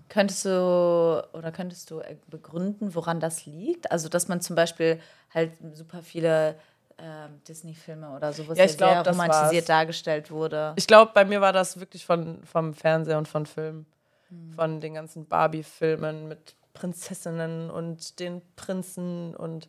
[0.08, 3.90] Könntest du oder könntest du äh, begründen, woran das liegt?
[3.90, 5.00] Also, dass man zum Beispiel
[5.34, 6.54] halt super viele
[6.98, 10.74] äh, Disney-Filme oder sowas ja, ich glaub, sehr romantisiert dargestellt wurde.
[10.76, 13.86] Ich glaube, bei mir war das wirklich von, vom Fernseher und von Filmen.
[14.34, 14.52] Hm.
[14.54, 19.68] Von den ganzen Barbie-Filmen mit Prinzessinnen und den Prinzen und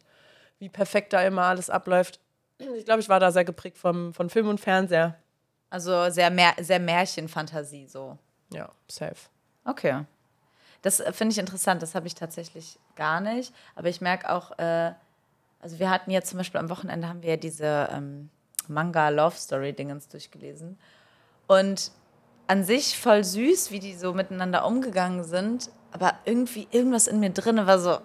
[0.60, 2.20] wie perfekt da immer alles abläuft.
[2.58, 5.16] Ich glaube, ich war da sehr geprägt vom, von Film und Fernseher.
[5.70, 8.18] Also sehr, Mär sehr Märchenfantasie so.
[8.54, 9.30] Ja, safe.
[9.66, 10.06] Okay.
[10.82, 13.54] Das äh, finde ich interessant, das habe ich tatsächlich gar nicht.
[13.76, 14.94] Aber ich merke auch, äh,
[15.60, 18.30] also wir hatten jetzt zum Beispiel am Wochenende haben wir ja diese ähm,
[18.68, 20.78] Manga-Love-Story-Dingens durchgelesen.
[21.48, 21.92] Und
[22.48, 25.70] an sich voll süß, wie die so miteinander umgegangen sind.
[25.92, 28.00] Aber irgendwie, irgendwas in mir drin war so,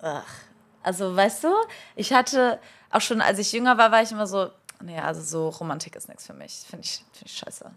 [0.00, 0.34] ach.
[0.82, 1.48] Also, weißt du,
[1.96, 4.50] ich hatte auch schon, als ich jünger war, war ich immer so,
[4.80, 6.52] nee, also so Romantik ist nichts für mich.
[6.68, 7.70] Finde ich, find ich scheiße.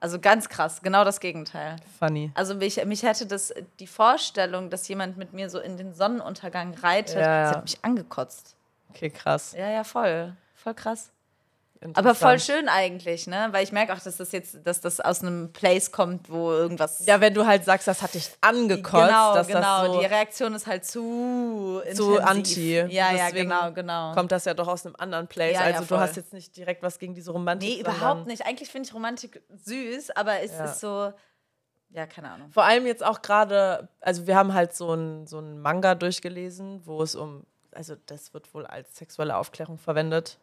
[0.00, 1.76] Also ganz krass, genau das Gegenteil.
[1.98, 2.30] Funny.
[2.34, 6.74] Also mich, mich hätte das, die Vorstellung, dass jemand mit mir so in den Sonnenuntergang
[6.74, 7.42] reitet, ja, ja.
[7.42, 8.56] das hat mich angekotzt.
[8.90, 9.54] Okay, krass.
[9.58, 10.36] Ja, ja, voll.
[10.54, 11.10] Voll krass.
[11.94, 13.48] Aber voll schön eigentlich, ne?
[13.52, 17.06] Weil ich merke auch, dass das jetzt, dass das aus einem Place kommt, wo irgendwas.
[17.06, 19.06] Ja, wenn du halt sagst, das hat dich angekotzt.
[19.06, 19.60] Genau, dass genau.
[19.60, 22.74] Das so die Reaktion ist halt zu zu anti.
[22.88, 24.12] Ja, ja, genau, genau.
[24.14, 25.54] Kommt das ja doch aus einem anderen Place.
[25.54, 27.68] Ja, also ja, du hast jetzt nicht direkt was gegen diese Romantik.
[27.68, 28.44] Nee, überhaupt nicht.
[28.44, 30.64] Eigentlich finde ich Romantik süß, aber es ja.
[30.64, 31.12] ist so.
[31.90, 32.50] Ja, keine Ahnung.
[32.50, 36.82] Vor allem jetzt auch gerade, also wir haben halt so ein, so ein Manga durchgelesen,
[36.84, 40.38] wo es um, also das wird wohl als sexuelle Aufklärung verwendet.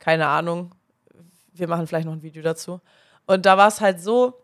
[0.00, 0.74] Keine Ahnung,
[1.52, 2.80] wir machen vielleicht noch ein Video dazu.
[3.26, 4.34] Und da war es halt so,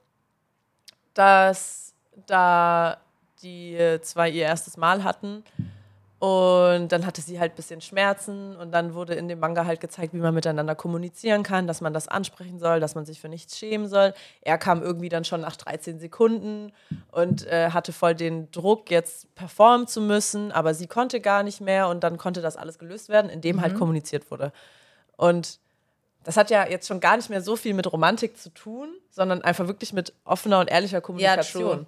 [1.15, 1.95] dass
[2.27, 2.99] da
[3.43, 5.43] die zwei ihr erstes Mal hatten
[6.19, 9.81] Und dann hatte sie halt ein bisschen Schmerzen und dann wurde in dem Manga halt
[9.81, 13.29] gezeigt, wie man miteinander kommunizieren kann, dass man das ansprechen soll, dass man sich für
[13.29, 14.15] nichts schämen soll.
[14.41, 16.73] Er kam irgendwie dann schon nach 13 Sekunden
[17.13, 21.61] und äh, hatte voll den Druck, jetzt performen zu müssen, aber sie konnte gar nicht
[21.61, 24.53] mehr und dann konnte das alles gelöst werden, indem halt kommuniziert wurde.
[25.17, 25.59] Und
[26.25, 29.43] das hat ja jetzt schon gar nicht mehr so viel mit Romantik zu tun, sondern
[29.43, 31.79] einfach wirklich mit offener und ehrlicher Kommunikation.
[31.79, 31.87] true.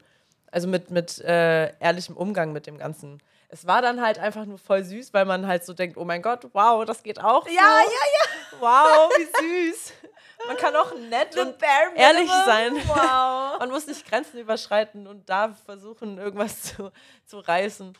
[0.51, 3.21] also mit, mit äh, ehrlichem Umgang mit dem Ganzen.
[3.49, 6.23] Es war dann halt einfach nur voll süß, weil man halt so denkt, oh mein
[6.23, 7.53] Gott, wow, das geht auch so.
[7.53, 8.61] Ja, ja, ja.
[8.61, 9.93] Wow, wie süß.
[10.47, 11.57] Man kann auch nett und
[11.97, 12.77] ehrlich sein.
[12.87, 13.59] Wow.
[13.59, 16.93] Man muss nicht Grenzen überschreiten und da versuchen, irgendwas zu,
[17.27, 17.93] zu reißen.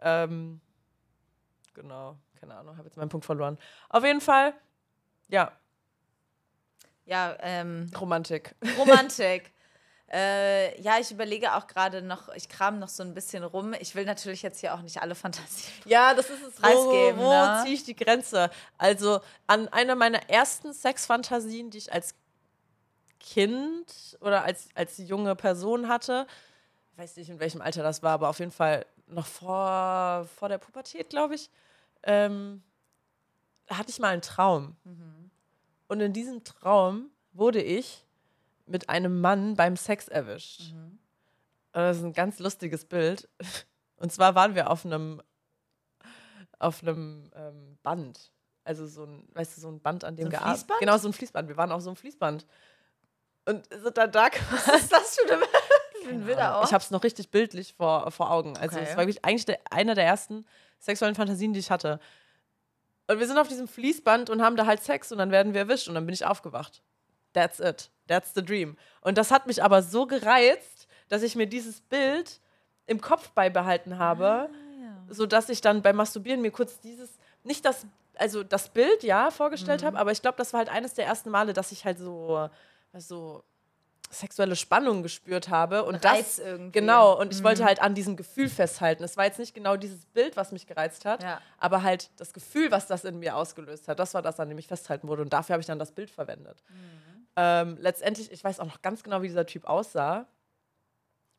[0.00, 0.60] Ähm,
[1.74, 3.58] genau, keine Ahnung, habe jetzt meinen Punkt verloren.
[3.88, 4.54] Auf jeden Fall,
[5.28, 5.52] ja,
[7.06, 8.54] Ja, ähm, Romantik.
[8.78, 9.52] Romantik.
[10.12, 13.74] äh, ja, ich überlege auch gerade noch, ich kram noch so ein bisschen rum.
[13.80, 15.72] Ich will natürlich jetzt hier auch nicht alle Fantasien.
[15.86, 16.56] Ja, das ist es.
[16.58, 17.60] Wo, Preisgeben, wo ne?
[17.62, 18.50] ziehe ich die Grenze?
[18.78, 22.14] Also an einer meiner ersten Sexfantasien, die ich als
[23.20, 26.26] Kind oder als, als junge Person hatte,
[26.92, 30.48] ich weiß nicht, in welchem Alter das war, aber auf jeden Fall noch vor, vor
[30.48, 31.50] der Pubertät, glaube ich,
[32.04, 32.62] ähm,
[33.68, 34.76] hatte ich mal einen Traum.
[35.88, 38.04] Und in diesem Traum wurde ich
[38.66, 40.72] mit einem Mann beim Sex erwischt.
[40.72, 40.98] Und
[41.72, 43.28] Das ist ein ganz lustiges Bild.
[43.96, 45.22] Und zwar waren wir auf einem
[46.58, 48.32] auf einem ähm, Band.
[48.64, 50.66] Also so ein, weißt du, so ein Band, an dem So gearbeitet?
[50.80, 51.48] Genau, so ein Fließband.
[51.48, 52.46] Wir waren auf so einem Fließband.
[53.46, 55.42] Und sind dann da Was ist das für eine
[56.08, 56.66] ein Ort?
[56.66, 58.56] ich habe es noch richtig bildlich vor, vor Augen.
[58.56, 58.86] Also Okay.
[58.88, 60.46] es war wirklich eigentlich der, einer der ersten
[60.84, 62.00] sexuellen Fantasien, die ich hatte.
[63.06, 65.62] Und wir sind auf diesem Fließband und haben da halt Sex und dann werden wir
[65.62, 66.82] erwischt und dann bin ich aufgewacht.
[67.32, 67.90] That's it.
[68.06, 68.76] That's the dream.
[69.00, 72.40] Und das hat mich aber so gereizt, dass ich mir dieses Bild
[72.86, 74.48] im Kopf beibehalten habe,
[75.08, 77.10] sodass ich dann beim Masturbieren mir kurz dieses,
[77.42, 80.94] nicht das, also das Bild, ja, vorgestellt habe, aber ich glaube, das war halt eines
[80.94, 82.48] der ersten Male, dass ich halt so,
[82.96, 83.42] so
[84.10, 86.66] sexuelle Spannung gespürt habe und Reiz das irgendwie.
[86.66, 86.72] Mhm.
[86.72, 89.02] genau und ich wollte halt an diesem Gefühl festhalten.
[89.02, 91.40] Es war jetzt nicht genau dieses Bild, was mich gereizt hat, Ja.
[91.58, 93.98] aber halt das Gefühl, was das in mir ausgelöst hat.
[93.98, 96.10] Das war das, an dem ich festhalten wurde und dafür habe ich dann das Bild
[96.10, 96.62] verwendet.
[96.68, 97.26] Mhm.
[97.36, 100.26] Ähm, letztendlich, ich weiß auch noch ganz genau, wie dieser Typ aussah.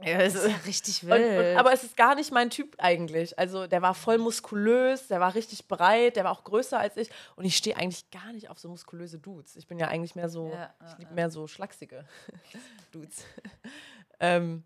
[0.04, 1.54] Ja, Das ist ja richtig und, wild.
[1.54, 3.38] und, aber es ist gar nicht mein Typ eigentlich.
[3.40, 7.10] Also der war voll muskulös, der war richtig breit, der war auch größer als ich.
[7.36, 9.56] Und ich stehe eigentlich gar nicht auf so muskulöse Dudes.
[9.56, 12.06] Ich bin ja eigentlich mehr so, Ja, ich liebe mehr so schlachsige
[12.92, 13.24] Dudes.
[14.20, 14.64] ähm,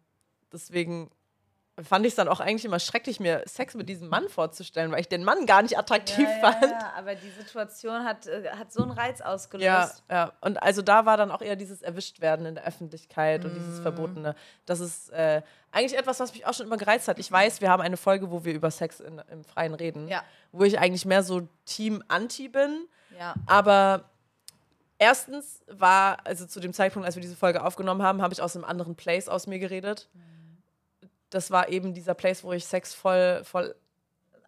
[0.51, 1.11] deswegen
[1.83, 5.01] fand ich es dann auch eigentlich immer schrecklich, mir Sex mit diesem Mann vorzustellen, weil
[5.01, 6.63] ich den Mann gar nicht attraktiv ja, fand.
[6.71, 9.65] ja, aber die Situation hat, äh, hat so einen Reiz ausgelöst.
[9.65, 10.33] Ja, ja.
[10.41, 13.59] Und also da war dann auch eher dieses Erwischtwerden in der Öffentlichkeit und Mhm.
[13.59, 14.35] dieses Verbotene.
[14.65, 17.19] Das ist äh, eigentlich etwas, was mich auch schon immer gereizt hat.
[17.19, 20.23] Ich weiß, wir haben eine Folge, wo wir über Sex in, im Freien reden, Ja.
[20.51, 22.87] wo ich eigentlich mehr so Team Anti bin.
[23.17, 23.35] Ja.
[23.47, 24.05] Aber
[24.97, 28.55] erstens war, also zu dem Zeitpunkt, als wir diese Folge aufgenommen haben, habe ich aus
[28.55, 30.09] einem anderen Place aus mir geredet.
[31.29, 33.75] Das war eben dieser Place, wo ich Sex voll, voll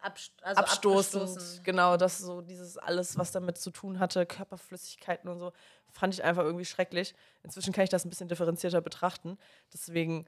[0.00, 1.62] Abst also abstoßend, abgestoßen.
[1.62, 5.52] genau, das so dieses alles, was damit zu tun hatte, Körperflüssigkeiten und so,
[5.90, 7.14] fand ich einfach irgendwie schrecklich.
[7.44, 9.38] Inzwischen kann ich das ein bisschen differenzierter betrachten.
[9.72, 10.26] Deswegen,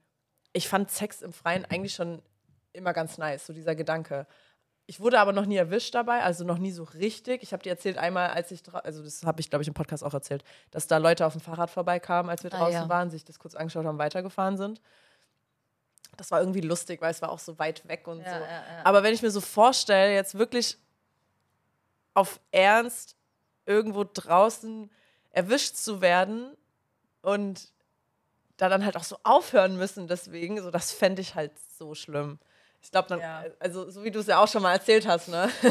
[0.53, 2.23] ich fand Sex im Freien eigentlich schon
[2.73, 4.29] immer ganz nice, so dieser Gedanke.
[4.87, 7.43] Ich wurde aber noch nie erwischt dabei, also noch nie so richtig.
[7.43, 10.05] Ich habe dir erzählt einmal, als ich, also das habe ich, glaube ich, im Podcast
[10.05, 12.89] auch erzählt, dass da Leute auf dem Fahrrad vorbeikamen, als wir Ah, draußen ja.
[12.89, 14.81] waren, sich das kurz angeschaut haben, weitergefahren sind.
[16.17, 18.45] Das war irgendwie lustig, weil es war auch so weit weg und Ja, so.
[18.45, 18.63] ja.
[18.85, 20.79] Aber wenn ich mir so vorstelle, jetzt wirklich
[22.15, 23.17] auf Ernst
[23.67, 24.91] irgendwo draußen
[25.31, 26.57] erwischt zu werden
[27.23, 27.73] und
[28.57, 32.39] da dann halt auch so aufhören müssen deswegen, so das fände ich halt so schlimm.
[32.85, 33.43] Ich glaube dann, Ja.
[33.59, 35.49] also so wie du es ja auch schon mal erzählt hast, ne?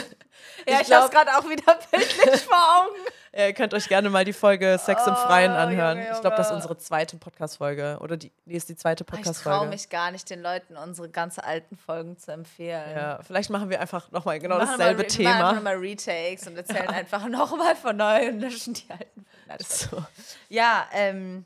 [0.68, 2.96] Ja, ich, glaub- hab's gerade auch wieder bildlich vor Augen.
[3.36, 5.98] Ja, ihr könnt euch gerne mal die Folge Sex im Freien Oh, anhören.
[5.98, 6.58] Junge, Ich glaube, das ist Junge.
[6.62, 7.98] unsere zweite Podcast-Folge.
[8.02, 9.66] Oder die, die ist die zweite Ich traue Podcast-Folge.
[9.70, 12.96] mich gar nicht, den Leuten unsere ganz alten Folgen zu empfehlen.
[12.96, 15.54] Ja, vielleicht machen wir einfach nochmal genau machen dasselbe mal, Wir machen Thema.
[15.54, 19.26] nochmal Retakes und erzählen einfach nochmal von neu und löschen die alten.
[19.68, 20.04] So.
[20.50, 21.46] Ja, ähm,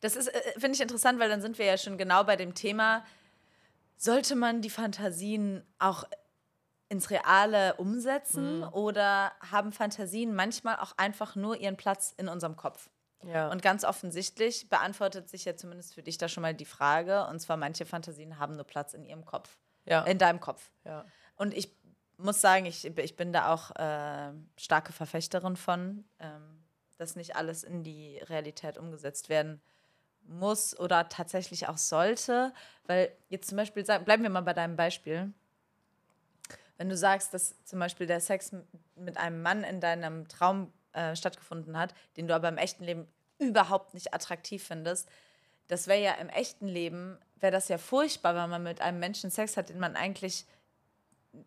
[0.00, 2.54] das ist, äh, finde ich interessant, weil dann sind wir ja schon genau bei dem
[2.54, 3.04] Thema,
[4.04, 6.04] sollte man die Fantasien auch
[6.90, 12.90] ins Reale umsetzen oder haben Fantasien manchmal auch einfach nur ihren Platz in unserem Kopf?
[13.24, 13.50] Ja.
[13.50, 17.40] Und ganz offensichtlich beantwortet sich ja zumindest für dich da schon mal die Frage, und
[17.40, 20.02] zwar manche Fantasien haben nur Platz in ihrem Kopf, ja.
[20.02, 20.70] in deinem Kopf.
[20.84, 21.06] ja.
[21.36, 21.74] Und ich
[22.16, 26.62] muss sagen, ich, ich bin da auch äh, starke Verfechterin von, ähm,
[26.96, 29.62] dass nicht alles in die Realität umgesetzt werden
[30.26, 32.52] muss oder tatsächlich auch sollte.
[32.86, 35.32] Weil jetzt zum Beispiel, bleiben wir mal bei deinem Beispiel.
[36.76, 38.52] wenn du sagst, dass zum Beispiel der Sex
[38.96, 43.06] mit einem Mann in deinem Traum äh, stattgefunden hat, den du aber im echten Leben
[43.38, 45.08] überhaupt nicht attraktiv findest,
[45.68, 49.30] das wäre ja im echten Leben, wäre das ja furchtbar, wenn man mit einem Menschen
[49.30, 50.46] Sex hat, den man eigentlich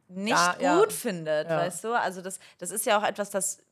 [0.07, 0.89] nicht Ja, gut ja.
[0.89, 1.57] findet, Ja.
[1.57, 1.93] weißt du?
[1.93, 3.63] Also das, das ist ja auch etwas, das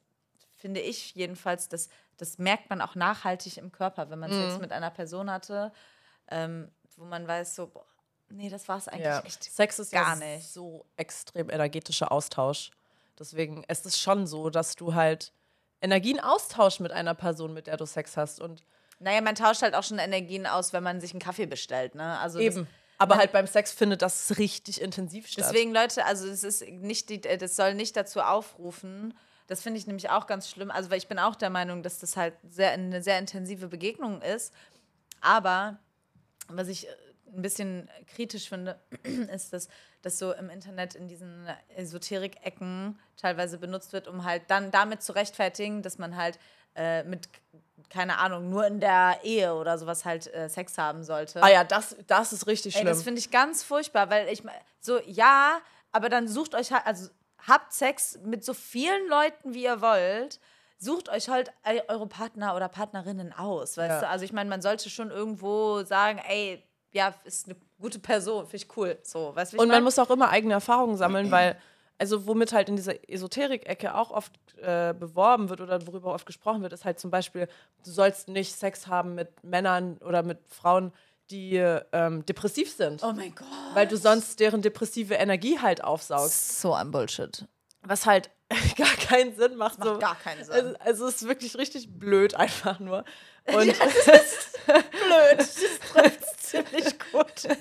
[0.58, 4.42] finde ich jedenfalls, das, das merkt man auch nachhaltig im Körper, wenn man Mhm.
[4.50, 5.72] Sex mit einer Person hatte,
[6.30, 7.86] ähm, wo man weiß, so, boah,
[8.30, 9.20] nee, das war es eigentlich Ja.
[9.22, 9.44] echt.
[9.44, 10.48] Sex ist gar ja nicht.
[10.52, 12.72] so extrem energetischer Austausch.
[13.20, 15.32] Deswegen es ist schon so, dass du halt
[15.82, 18.40] Energien austauschst mit einer Person, mit der du Sex hast.
[18.42, 18.64] Und
[19.00, 22.18] Naja, man tauscht halt auch schon Energien aus, wenn man sich einen Kaffee bestellt, ne?
[22.20, 22.68] Also eben.
[22.98, 25.46] Aber halt beim Sex findet das richtig intensiv statt.
[25.50, 29.14] Deswegen, Leute, also es ist nicht die, äh, das soll nicht dazu aufrufen.
[29.48, 30.72] Das finde ich nämlich auch ganz schlimm.
[30.72, 34.22] Also, weil ich bin auch der Meinung, dass das halt sehr, eine sehr intensive Begegnung
[34.22, 34.54] ist.
[35.22, 35.78] Aber
[36.48, 36.92] was ich äh,
[37.36, 38.80] ein bisschen kritisch finde,
[39.34, 39.68] ist, dass
[40.02, 45.14] das so im Internet in diesen Esoterik-Ecken teilweise benutzt wird, um halt dann damit zu
[45.14, 46.40] rechtfertigen, dass man halt
[46.76, 47.28] äh, mit,
[47.90, 51.42] keine Ahnung, nur in der Ehe oder sowas halt äh, Sex haben sollte.
[51.42, 52.88] ah ja, das, das ist richtig Ey, schlimm.
[52.88, 54.44] das finde ich ganz furchtbar, weil ich
[54.80, 55.60] so, ja,
[55.92, 57.10] aber dann sucht euch halt, also
[57.48, 60.40] habt Sex mit so vielen Leuten, wie ihr wollt.
[60.78, 64.00] Sucht euch halt äh, eure Partner oder Partnerinnen aus, weißt Ja.
[64.02, 64.10] du?
[64.10, 68.58] Also ich meine, man sollte schon irgendwo sagen, ey, ja, ist eine gute Person, finde
[68.58, 68.98] ich cool.
[69.04, 69.84] So, weißt ich Und man mein?
[69.84, 71.58] muss auch immer eigene Erfahrungen sammeln, weil,
[71.98, 76.62] also womit halt in dieser Esoterik-Ecke auch oft äh, beworben wird oder worüber oft gesprochen
[76.62, 77.48] wird, ist halt zum Beispiel,
[77.84, 80.92] du sollst nicht Sex haben mit Männern oder mit Frauen,
[81.32, 83.04] die ähm, depressiv sind.
[83.04, 83.48] Oh mein Gott.
[83.74, 86.62] Weil du sonst deren depressive Energie halt aufsaugst.
[86.62, 87.46] So ein Bullshit.
[87.82, 88.30] Was halt
[88.78, 89.80] gar keinen Sinn macht.
[89.80, 90.00] Macht so.
[90.00, 90.54] gar keinen Sinn.
[90.54, 93.04] Also, also es ist wirklich richtig blöd einfach nur.
[93.48, 95.38] Und Blöd.
[95.38, 95.56] Das
[95.92, 97.58] trifft ziemlich gut.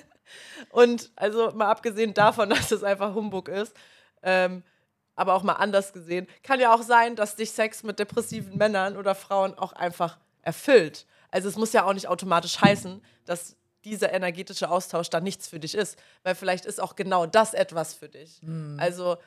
[0.69, 3.75] Und also mal abgesehen davon, dass es einfach Humbug ist,
[4.23, 4.63] ähm,
[5.15, 8.97] aber auch mal anders gesehen, kann ja auch sein, dass dich Sex mit depressiven Männern
[8.97, 11.05] oder Frauen auch einfach erfüllt.
[11.35, 15.59] Also es muss ja auch nicht automatisch heißen, dass dieser energetische Austausch dann nichts für
[15.59, 18.39] dich ist, weil vielleicht ist auch genau das etwas für dich.
[18.79, 19.17] Also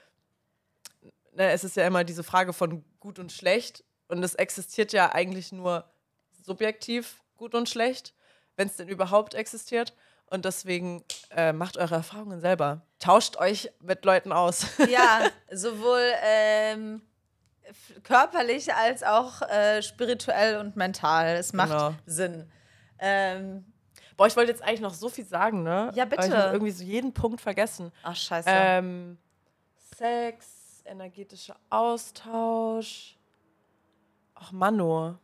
[1.34, 5.12] ne, es ist ja immer diese Frage von gut und schlecht und es existiert ja
[5.12, 5.84] eigentlich nur
[6.46, 8.14] subjektiv gut und schlecht,
[8.56, 9.92] wenn es denn überhaupt existiert.
[10.30, 11.04] Und deswegen
[11.36, 12.80] äh, macht eure Erfahrungen selber.
[13.00, 14.64] Tauscht euch mit Leuten aus.
[14.88, 17.02] Ja, sowohl ähm,
[18.02, 21.36] körperlich als auch äh, spirituell und mental.
[21.36, 21.94] Es macht Genau.
[22.06, 22.50] Sinn.
[22.98, 23.64] Ähm,
[24.16, 25.92] Boah, ich wollte jetzt eigentlich noch so viel sagen, ne?
[25.94, 26.22] Ja, bitte.
[26.22, 27.92] Aber ich habe irgendwie so jeden Punkt vergessen.
[28.02, 28.48] ach, scheiße.
[28.52, 29.16] Ähm,
[29.96, 33.16] Sex, energetischer Austausch.
[34.34, 35.16] Ach, Mano.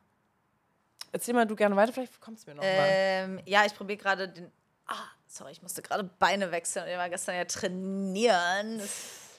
[1.13, 2.71] Erzähl mal du gerne weiter, vielleicht kommst du mir noch mal.
[2.89, 4.51] ähm, ja, ich probiere gerade den.
[4.87, 4.95] Ah,
[5.27, 6.87] sorry, ich musste gerade Beine wechseln.
[6.89, 8.81] Ich war gestern ja trainieren.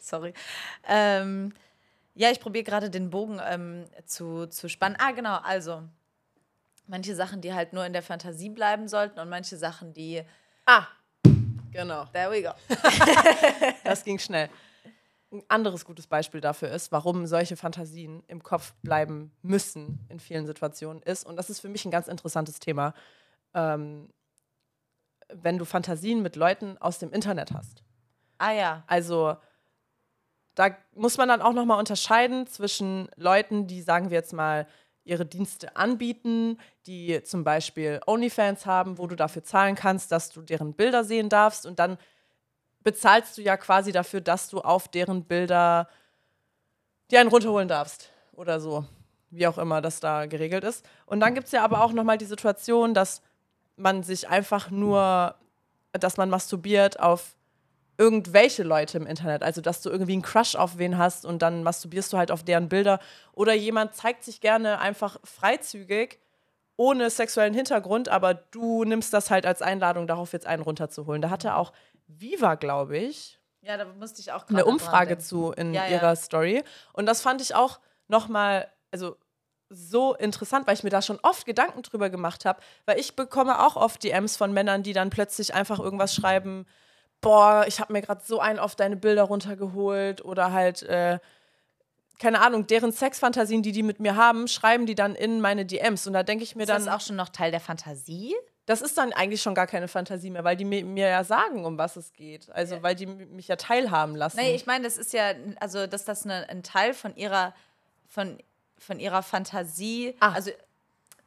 [0.02, 0.34] Sorry.
[0.88, 1.54] Ähm,
[2.16, 4.98] ja, ich probiere gerade den Bogen ähm, zu, zu spannen.
[5.00, 5.84] Ah, genau, also.
[6.88, 10.24] Manche Sachen, die halt nur in der Fantasie bleiben sollten und manche Sachen, die.
[10.66, 10.86] Ah,
[11.72, 12.06] genau.
[12.06, 12.52] There we go.
[13.84, 14.50] Das ging schnell.
[15.32, 20.46] Ein anderes gutes Beispiel dafür ist, warum solche Fantasien im Kopf bleiben müssen in vielen
[20.46, 22.94] Situationen ist, und das ist für mich ein ganz interessantes Thema,
[23.54, 24.10] ähm,
[25.34, 27.84] wenn du Fantasien mit Leuten aus dem Internet hast.
[28.38, 28.84] Ah, ja.
[28.88, 29.36] Also
[30.56, 34.68] da muss man dann auch noch mal unterscheiden zwischen Leuten, die, sagen wir jetzt mal,
[35.04, 40.42] ihre Dienste anbieten, die zum Beispiel OnlyFans haben, wo du dafür zahlen kannst, dass du
[40.42, 41.98] deren Bilder sehen darfst und dann
[42.84, 45.88] bezahlst du ja quasi dafür, dass du auf deren Bilder
[47.12, 48.86] dir einen runterholen darfst oder so,
[49.30, 50.86] wie auch immer das da geregelt ist.
[51.06, 53.22] Und dann gibt es ja aber auch noch mal die Situation, dass
[53.76, 55.36] man sich einfach nur,
[55.94, 57.36] dass man masturbiert auf
[57.98, 59.44] irgendwelche Leute im Internet.
[59.44, 62.44] Also, dass du irgendwie einen Crush auf wen hast und dann masturbierst du halt auf
[62.44, 63.00] deren Bilder.
[63.34, 66.20] Oder jemand zeigt sich gerne einfach freizügig,
[66.78, 71.22] ohne sexuellen Hintergrund, aber du nimmst das halt als Einladung, darauf jetzt einen runterzuholen.
[71.22, 71.72] Da hatte auch
[72.08, 75.96] Viva, glaube ich, Ja, da musste ich auch eine Umfrage zu in Ja, ja.
[75.96, 76.64] ihrer Story.
[76.94, 79.16] Und das fand ich auch nochmal, also
[79.70, 83.66] so interessant, weil ich mir da schon oft Gedanken drüber gemacht habe, weil ich bekomme
[83.66, 86.68] auch oft DMs von Männern, die dann plötzlich einfach irgendwas schreiben,
[87.26, 91.20] boah, ich habe mir gerade so einen auf deine Bilder runtergeholt oder halt, äh,
[92.20, 96.08] keine Ahnung, deren Sexfantasien, die die mit mir haben, schreiben die dann in meine DMs
[96.08, 98.34] und da denke ich mir Ist dann, das auch schon noch Teil der Fantasie?
[98.68, 101.66] das ist dann eigentlich schon gar keine Fantasie mehr, weil die mir, mir ja sagen,
[101.66, 102.50] um was es geht.
[102.50, 104.38] Also, weil die mich ja teilhaben lassen.
[104.40, 107.54] Nee, ich meine, das ist ja, also, dass das eine, ein Teil von ihrer,
[108.08, 108.40] von,
[108.80, 110.32] von ihrer Fantasie, Ah.
[110.34, 110.50] also,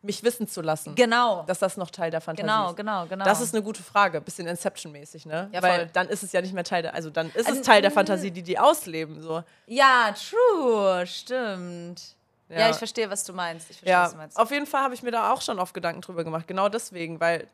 [0.08, 0.94] mich wissen zu lassen.
[0.94, 1.42] Genau.
[1.44, 2.76] Dass das noch Teil der Fantasie Genau, ist.
[2.76, 3.24] genau, genau.
[3.26, 5.50] Das ist eine gute Frage, bisschen Inception-mäßig, ne?
[5.52, 5.90] Ja, Weil voll.
[5.92, 7.90] dann ist es ja nicht mehr Teil der, also dann ist Also, es Teil der
[7.90, 7.94] mm.
[7.94, 9.44] Fantasie, die die ausleben, so.
[9.66, 12.16] Ja, true, stimmt.
[12.48, 12.60] Ja.
[12.60, 12.70] Ja.
[12.70, 13.68] ich verstehe, was du meinst.
[13.70, 14.36] Ich verstehe, Ja, was du meinst.
[14.38, 16.48] auf jeden Fall habe ich mir da auch schon oft Gedanken drüber gemacht.
[16.48, 17.46] Genau deswegen, weil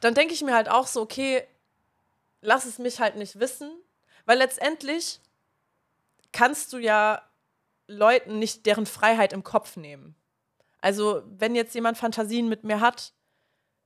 [0.00, 1.44] dann denke ich mir halt auch so, okay,
[2.40, 3.70] lass es mich halt nicht wissen,
[4.26, 5.20] weil letztendlich
[6.32, 7.20] kannst du ja
[7.88, 10.14] Leuten nicht deren Freiheit im Kopf nehmen.
[10.80, 13.12] Also, wenn jetzt jemand Fantasien mit mir hat,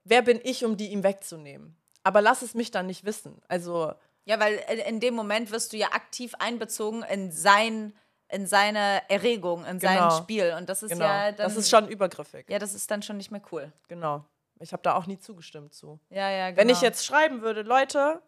[0.04, 1.76] wer bin ich, um die ihm wegzunehmen?
[2.02, 3.40] Aber lass es mich dann nicht wissen.
[3.48, 3.92] Also,
[4.24, 7.92] Ja, weil in- dem Moment wirst du ja aktiv einbezogen in sein,
[8.28, 10.10] in seine Erregung, in Genau.
[10.10, 10.54] sein Spiel.
[10.56, 11.48] Und das ist genau, ja dann.
[11.48, 12.48] das ist schon übergriffig.
[12.48, 13.72] Ja, das ist dann schon nicht mehr cool.
[13.88, 14.24] Genau.
[14.60, 15.98] Ich habe da auch nie zugestimmt zu.
[16.10, 16.60] Ja, ja, genau.
[16.60, 18.22] Wenn ich jetzt schreiben würde, Leute,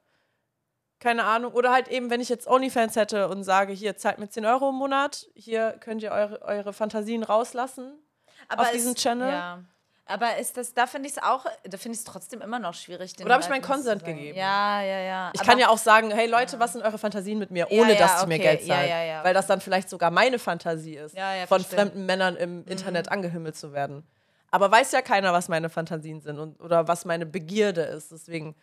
[0.99, 4.29] keine Ahnung, oder halt eben, wenn ich jetzt OnlyFans hätte und sage, hier, zahlt mir
[4.29, 7.99] 10 Euro im Monat, hier könnt ihr eure, eure Fantasien rauslassen
[8.49, 9.29] auf es- diesem Channel.
[9.31, 9.59] Ja.
[10.07, 12.75] Aber ist das, da finde ich es auch, da finde ich es trotzdem immer noch
[12.75, 13.15] schwierig.
[13.25, 14.37] Oder habe ich meinen Consent gegeben?
[14.37, 15.31] Ja, ja, ja.
[15.33, 17.95] Ich kann ja auch sagen, hey Leute, was sind eure Fantasien mit mir, Ja, ohne
[17.95, 18.43] ja, dass sie mir okay.
[18.43, 18.89] Geld Ja, zahlen.
[18.91, 19.25] ja, ja.
[19.25, 21.63] Weil das dann vielleicht sogar meine Fantasie ist, Ja, ja, von.
[21.63, 21.65] Mhm.
[21.65, 24.07] fremden Männern im Internet angehimmelt zu werden.
[24.51, 28.13] Aber weiß ja keiner, was meine Fantasien sind und, oder was meine Begierde ist.
[28.13, 28.55] Deswegen,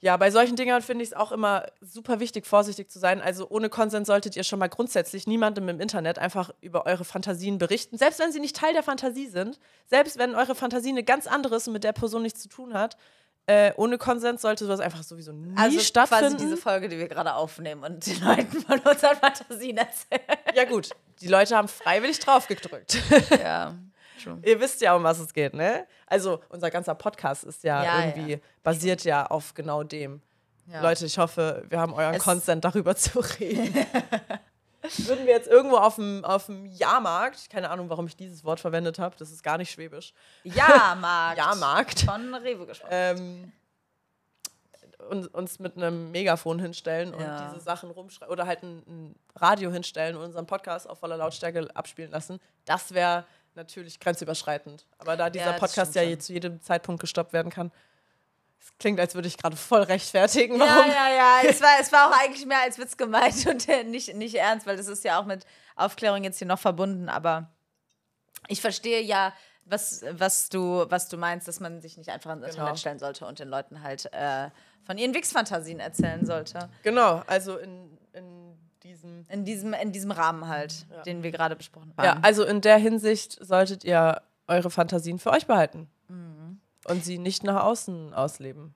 [0.00, 3.22] ja, bei solchen Dingern finde ich es auch immer super wichtig, vorsichtig zu sein.
[3.22, 7.58] Also ohne Konsens solltet ihr schon mal grundsätzlich niemandem im Internet einfach über eure Fantasien
[7.58, 7.96] berichten.
[7.96, 11.56] Selbst wenn sie nicht Teil der Fantasie sind, selbst wenn eure Fantasie eine ganz andere
[11.56, 12.96] ist und mit der Person nichts zu tun hat,
[13.46, 16.34] äh, ohne Konsens sollte sowas einfach sowieso nie also stattfinden.
[16.34, 20.20] quasi diese Folge, die wir gerade aufnehmen und den Leuten von unseren Fantasien erzählen.
[20.54, 20.90] Ja, gut.
[21.20, 22.98] Die Leute haben freiwillig draufgedrückt.
[23.40, 23.74] Ja,
[24.22, 24.38] true.
[24.44, 25.86] Ihr wisst ja, um was es geht, ne?
[26.06, 28.38] Also, unser ganzer Podcast ist ja, Ja, irgendwie, ja.
[28.62, 30.20] basiert ja auf genau dem.
[30.68, 30.80] Ja.
[30.82, 33.74] Leute, ich hoffe, wir haben euren Es- Consent, darüber zu reden.
[34.98, 38.60] Würden wir jetzt irgendwo auf dem, auf dem Jahrmarkt, keine Ahnung, warum ich dieses Wort
[38.60, 40.12] verwendet habe, das ist gar nicht schwäbisch,
[40.44, 41.38] Jahrmarkt.
[41.38, 42.90] Jahrmarkt, Von Rewe gesprochen.
[42.92, 43.52] ähm,
[45.10, 47.48] uns, uns mit einem Megafon hinstellen und Ja.
[47.48, 51.68] diese Sachen rumschreiben oder halt ein, ein Radio hinstellen und unseren Podcast auf voller Lautstärke
[51.74, 53.24] abspielen lassen, das wäre
[53.56, 54.86] natürlich grenzüberschreitend.
[54.98, 56.20] Aber da dieser Ja, Podcast ja schon.
[56.20, 57.72] zu jedem Zeitpunkt gestoppt werden kann,
[58.60, 60.90] es klingt, als würde ich gerade voll rechtfertigen, Ja, warum.
[60.90, 61.40] ja, ja.
[61.48, 64.66] Es war, es war auch eigentlich mehr als Witz gemeint und äh, nicht, nicht ernst,
[64.66, 65.44] weil das ist ja auch mit
[65.76, 67.08] Aufklärung jetzt hier noch verbunden.
[67.08, 67.50] Aber
[68.48, 69.32] ich verstehe ja,
[69.64, 72.52] was, was, du, was du meinst, dass man sich nicht einfach ins Genau.
[72.54, 74.50] Internet stellen sollte und den Leuten halt äh,
[74.84, 76.68] von ihren Wix-Fantasien erzählen sollte.
[76.84, 78.45] Genau, also in, in
[78.86, 79.24] diesem.
[79.28, 82.04] In diesem, in diesem Rahmen halt, den wir gerade besprochen haben.
[82.04, 85.88] Ja, also in der Hinsicht solltet ihr eure Fantasien für euch behalten.
[86.08, 86.60] Mhm.
[86.84, 88.74] Und sie nicht nach außen ausleben.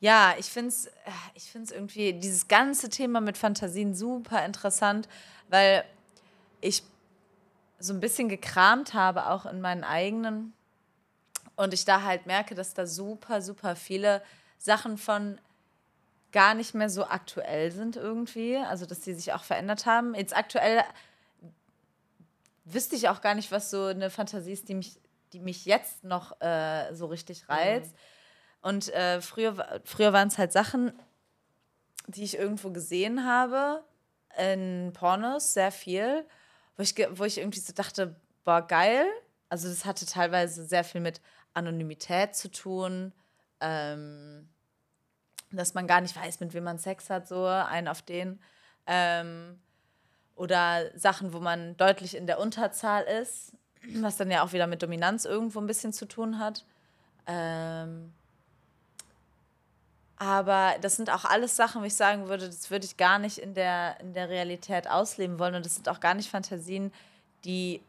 [0.00, 0.90] Ja, ich finde es
[1.34, 5.08] ich find's irgendwie, dieses ganze Thema mit Fantasien super interessant,
[5.48, 5.84] weil
[6.60, 6.82] ich
[7.78, 10.52] so ein bisschen gekramt habe, auch in meinen eigenen.
[11.56, 14.22] Und ich da halt merke, dass da super, super viele
[14.58, 15.40] Sachen von
[16.32, 18.56] gar nicht mehr so aktuell sind irgendwie.
[18.56, 20.14] Also, dass die sich auch verändert haben.
[20.14, 20.82] Jetzt aktuell
[22.64, 25.00] wüsste ich auch gar nicht, was so eine Fantasie ist, die mich,
[25.32, 27.94] die mich jetzt noch äh, so richtig reizt.
[28.60, 30.92] Und äh, früher, früher waren es halt Sachen,
[32.06, 33.84] die ich irgendwo gesehen habe,
[34.36, 36.24] in Pornos, sehr viel,
[36.76, 39.06] wo ich, wo ich irgendwie so dachte, boah, geil.
[39.48, 41.20] Also das hatte teilweise sehr viel mit
[41.54, 43.12] Anonymität zu tun,
[43.60, 44.48] ähm,
[45.50, 48.38] dass man gar nicht weiß, mit wem man Sex hat, so einen auf den.
[48.86, 49.58] Ähm,
[50.36, 53.52] oder Sachen, wo man deutlich in der Unterzahl ist,
[53.94, 56.64] was dann ja auch wieder mit Dominanz irgendwo ein bisschen zu tun hat.
[57.26, 58.12] Ähm,
[60.16, 63.38] aber das sind auch alles Sachen, wo ich sagen würde, das würde ich gar nicht
[63.38, 65.54] in der, in der Realität ausleben wollen.
[65.54, 66.92] Und das sind auch gar nicht Fantasien,
[67.44, 67.80] die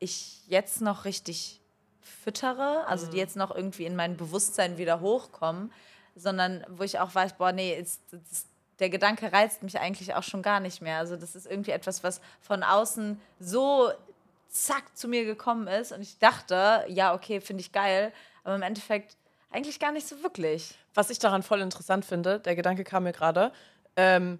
[0.00, 1.60] ich jetzt noch richtig
[2.00, 5.72] füttere, also die jetzt noch irgendwie in mein Bewusstsein wieder hochkommen,
[6.18, 8.00] sondern wo ich auch weiß, boah, nee, ist,
[8.30, 8.46] ist,
[8.78, 10.98] der Gedanke reizt mich eigentlich auch schon gar nicht mehr.
[10.98, 13.90] Also das ist irgendwie etwas, was von außen so
[14.48, 18.12] zack zu mir gekommen ist und ich dachte, ja, okay, finde ich geil,
[18.44, 19.16] aber im Endeffekt
[19.50, 20.74] eigentlich gar nicht so wirklich.
[20.94, 23.52] Was ich daran voll interessant finde, der Gedanke kam mir gerade,
[23.96, 24.38] ähm,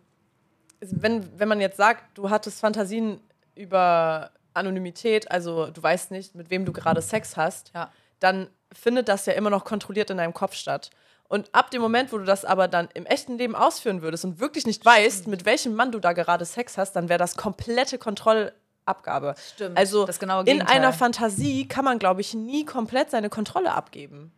[0.80, 3.20] wenn, wenn man jetzt sagt, du hattest Fantasien
[3.54, 7.90] über Anonymität, also du weißt nicht, mit wem du gerade Sex hast, Ja.
[8.20, 10.90] dann findet das ja immer noch kontrolliert in deinem Kopf statt.
[11.28, 14.40] Und ab dem Moment, wo du das aber dann im echten Leben ausführen würdest und
[14.40, 17.98] wirklich nicht weißt, mit welchem Mann du da gerade Sex hast, dann wäre das komplette
[17.98, 19.34] Kontrollabgabe.
[19.54, 23.72] Stimmt, Also das genaue in einer Fantasie kann man, glaube ich, nie komplett seine Kontrolle
[23.72, 24.32] abgeben.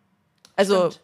[0.57, 1.01] Also Stimmt.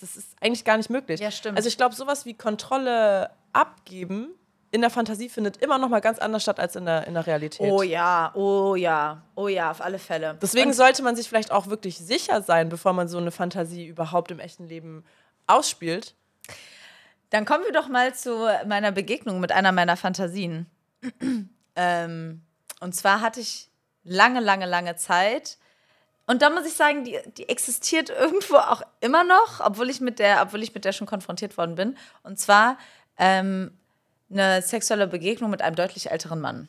[0.00, 1.20] das ist eigentlich gar nicht möglich.
[1.20, 1.58] Ja, stimmt.
[1.58, 4.30] Also ich glaube, sowas wie Kontrolle abgeben
[4.70, 7.26] in der Fantasie findet immer noch mal ganz anders statt als in der, in der
[7.26, 7.70] Realität.
[7.70, 10.36] Oh ja, oh ja, oh ja, auf alle Fälle.
[10.42, 14.30] Deswegen sollte man sich vielleicht auch wirklich sicher sein, bevor man so eine Fantasie überhaupt
[14.30, 15.04] im echten Leben
[15.46, 16.14] ausspielt.
[17.30, 20.66] Dann kommen wir doch mal zu meiner Begegnung mit einer meiner Fantasien.
[21.76, 22.42] ähm,
[22.80, 23.70] und zwar hatte ich
[24.04, 25.58] lange, lange, lange Zeit.
[26.26, 30.18] Und da muss ich sagen, die, die existiert irgendwo auch immer noch, obwohl ich mit
[30.18, 31.96] der, obwohl ich mit der schon konfrontiert worden bin.
[32.22, 32.78] Und zwar
[33.18, 33.72] ähm,
[34.30, 36.68] eine sexuelle Begegnung mit einem deutlich älteren Mann.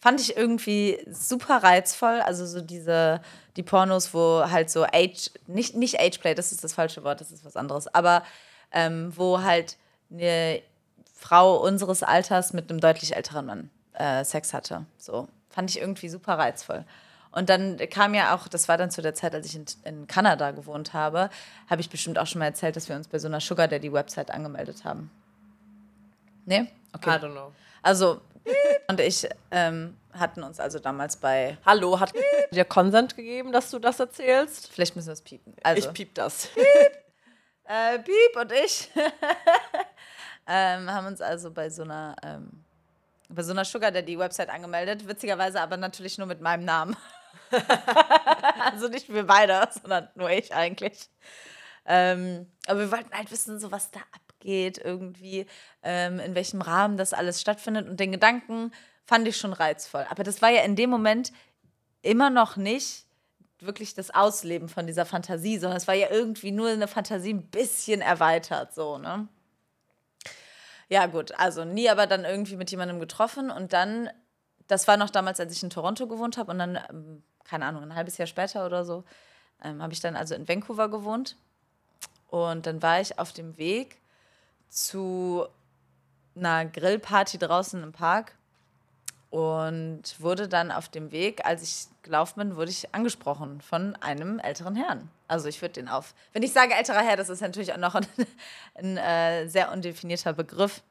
[0.00, 2.20] Fand ich irgendwie super reizvoll.
[2.20, 3.20] Also so diese,
[3.56, 7.32] die Pornos, wo halt so Age, nicht, nicht Ageplay, das ist das falsche Wort, das
[7.32, 8.22] ist was anderes, aber
[8.72, 9.76] ähm, wo halt
[10.10, 10.62] eine
[11.14, 14.86] Frau unseres Alters mit einem deutlich älteren Mann äh, Sex hatte.
[14.96, 16.84] So, fand ich irgendwie super reizvoll.
[17.32, 20.06] Und dann kam ja auch, das war dann zu der Zeit, als ich in, in
[20.06, 21.30] Kanada gewohnt habe,
[21.68, 23.92] habe ich bestimmt auch schon mal erzählt, dass wir uns bei so einer Sugar Daddy
[23.92, 25.10] Website angemeldet haben.
[26.50, 26.66] Nee?
[26.92, 27.10] Okay.
[27.10, 27.52] I don't know.
[27.80, 28.22] Also,
[28.88, 31.56] und ich ähm, hatten uns also damals bei.
[31.64, 32.12] Hallo, hat
[32.50, 34.68] dir Consent gegeben, dass du das erzählst?
[34.68, 35.54] Vielleicht müssen wir es piepen.
[35.62, 36.48] Also, ich piep das.
[37.64, 38.90] äh, Piep und ich
[40.48, 42.64] ähm, haben uns also bei so einer ähm,
[43.28, 45.06] bei so einer Sugar Daddy Website angemeldet.
[45.06, 46.96] Witzigerweise aber natürlich nur mit meinem Namen.
[48.72, 51.08] also nicht wir beide, sondern nur ich eigentlich.
[51.86, 55.46] Ähm, aber wir wollten halt wissen, so was da abgeht, irgendwie,
[55.82, 57.88] ähm, in welchem Rahmen das alles stattfindet.
[57.88, 58.72] Und den Gedanken
[59.04, 60.06] fand ich schon reizvoll.
[60.08, 61.32] Aber das war ja in dem Moment
[62.02, 63.06] immer noch nicht
[63.58, 67.42] wirklich das Ausleben von dieser Fantasie, sondern es war ja irgendwie nur eine Fantasie ein
[67.50, 69.28] bisschen erweitert, so, ne?
[70.88, 74.10] Ja, gut, also nie aber dann irgendwie mit jemandem getroffen und dann,
[74.66, 77.82] das war noch damals, als ich in Toronto gewohnt habe und dann, ähm, keine Ahnung,
[77.82, 79.04] ein halbes Jahr später oder so,
[79.62, 81.36] ähm, habe ich dann also in Vancouver gewohnt
[82.28, 83.98] und dann war ich auf dem Weg
[84.70, 85.46] zu
[86.34, 88.34] einer Grillparty draußen im Park
[89.30, 94.38] und wurde dann auf dem Weg, als ich gelaufen bin, wurde ich angesprochen von einem
[94.38, 95.08] älteren Herrn.
[95.28, 96.14] Also ich würde den auf.
[96.32, 98.06] Wenn ich sage älterer Herr, das ist natürlich auch noch ein,
[98.74, 100.82] ein äh, sehr undefinierter Begriff.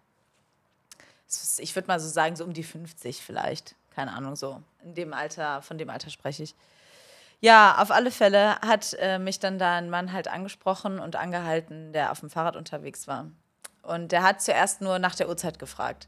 [1.57, 3.75] Ich würde mal so sagen, so um die 50 vielleicht.
[3.93, 4.61] Keine Ahnung, so.
[4.83, 6.55] In dem Alter, von dem Alter spreche ich.
[7.41, 11.93] Ja, auf alle Fälle hat äh, mich dann da ein Mann halt angesprochen und angehalten,
[11.93, 13.27] der auf dem Fahrrad unterwegs war.
[13.81, 16.07] Und der hat zuerst nur nach der Uhrzeit gefragt.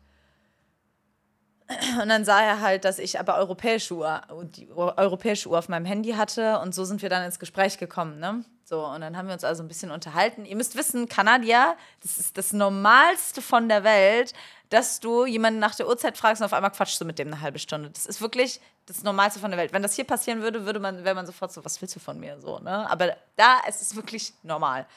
[2.01, 5.86] Und dann sah er halt, dass ich aber europäische Uhr, die europäische Uhr auf meinem
[5.86, 8.43] Handy hatte und so sind wir dann ins Gespräch gekommen, ne?
[8.65, 10.45] So, und dann haben wir uns also ein bisschen unterhalten.
[10.45, 14.34] Ihr müsst wissen, Kanadier, das ist das Normalste von der Welt,
[14.69, 17.41] dass du jemanden nach der Uhrzeit fragst und auf einmal quatschst du mit dem eine
[17.41, 17.89] halbe Stunde.
[17.89, 19.74] Das ist wirklich das Normalste von der Welt.
[19.74, 22.17] Wenn das hier passieren würde, würde man, wäre man sofort so, was willst du von
[22.17, 22.39] mir?
[22.39, 22.89] So, ne?
[22.89, 24.88] Aber da es ist es wirklich normal.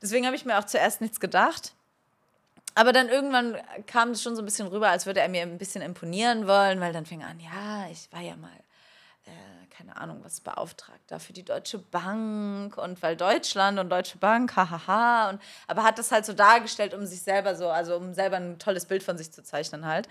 [0.00, 1.74] Deswegen habe ich mir auch zuerst nichts gedacht.
[2.74, 3.56] Aber dann irgendwann
[3.86, 6.80] kam es schon so ein bisschen rüber, als würde er mir ein bisschen imponieren wollen,
[6.80, 8.50] weil dann fing er an, ja, ich war ja mal,
[9.26, 14.18] äh, keine Ahnung, was beauftragt da für die Deutsche Bank und weil Deutschland und Deutsche
[14.18, 15.30] Bank, hahaha.
[15.30, 18.58] Und, aber hat das halt so dargestellt, um sich selber so, also um selber ein
[18.58, 20.08] tolles Bild von sich zu zeichnen halt.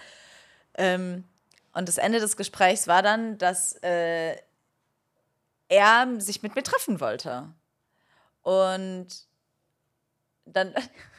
[0.75, 1.25] Ähm,
[1.73, 4.37] und das Ende des Gesprächs war dann, dass äh,
[5.67, 7.49] er sich mit mir treffen wollte.
[8.41, 9.07] Und
[10.45, 10.73] dann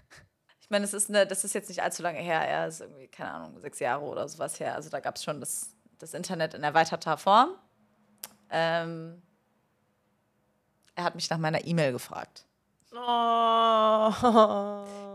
[0.74, 2.40] meine, das ist, eine, das ist jetzt nicht allzu lange her.
[2.40, 4.74] Er ist irgendwie, keine Ahnung, sechs Jahre oder sowas her.
[4.74, 5.70] Also da gab es schon das,
[6.00, 7.50] das Internet in erweiterter Form.
[8.50, 9.22] Ähm,
[10.96, 12.44] er hat mich nach meiner E-Mail gefragt.
[12.92, 12.96] Oh.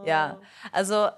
[0.06, 0.40] Ja,
[0.72, 1.10] also.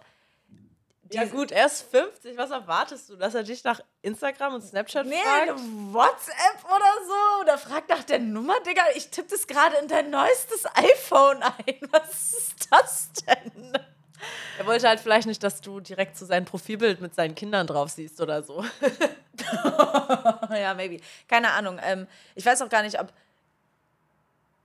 [1.12, 2.36] Ja gut, er ist 50.
[2.38, 5.60] Was erwartest du, dass er dich nach Instagram und Snapchat nee, fragt?
[5.92, 7.42] WhatsApp oder so.
[7.42, 8.82] Oder fragt nach der Nummer, Digga.
[8.96, 11.76] Ich tippe das gerade in dein neuestes iPhone ein.
[11.92, 13.78] Was ist das denn?
[14.57, 17.89] Er wollte halt vielleicht nicht, dass du direkt zu seinem Profilbild mit seinen Kindern drauf
[17.89, 18.63] siehst oder so.
[20.51, 21.01] ja, maybe.
[21.28, 21.80] Keine Ahnung.
[21.84, 23.11] Ähm, ich weiß auch gar nicht, ob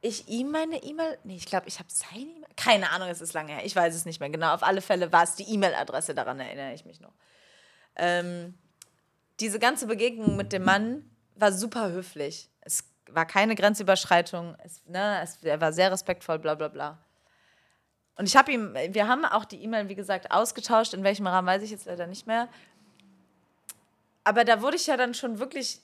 [0.03, 1.19] ich ihm meine E-Mail.
[1.25, 2.51] Nee, ich glaube, ich habe seine E-Mail.
[2.57, 3.65] Keine Ahnung, es ist lange her.
[3.65, 4.55] Ich weiß es nicht mehr genau.
[4.55, 7.13] Auf alle Fälle war es die E-Mail-Adresse, daran erinnere ich mich noch.
[7.97, 8.55] Ähm,
[9.41, 12.51] diese ganze Begegnung mit dem Mann war super höflich.
[12.61, 14.57] Es war keine Grenzüberschreitung.
[14.65, 16.99] Es, ne, es, er war sehr respektvoll, bla bla bla.
[18.17, 20.95] Und ich habe ihm, wir haben auch die E-Mail, wie gesagt, ausgetauscht.
[20.95, 22.49] In welchem Rahmen weiß ich jetzt leider nicht mehr.
[24.25, 25.81] Aber da wurde ich ja dann schon wirklich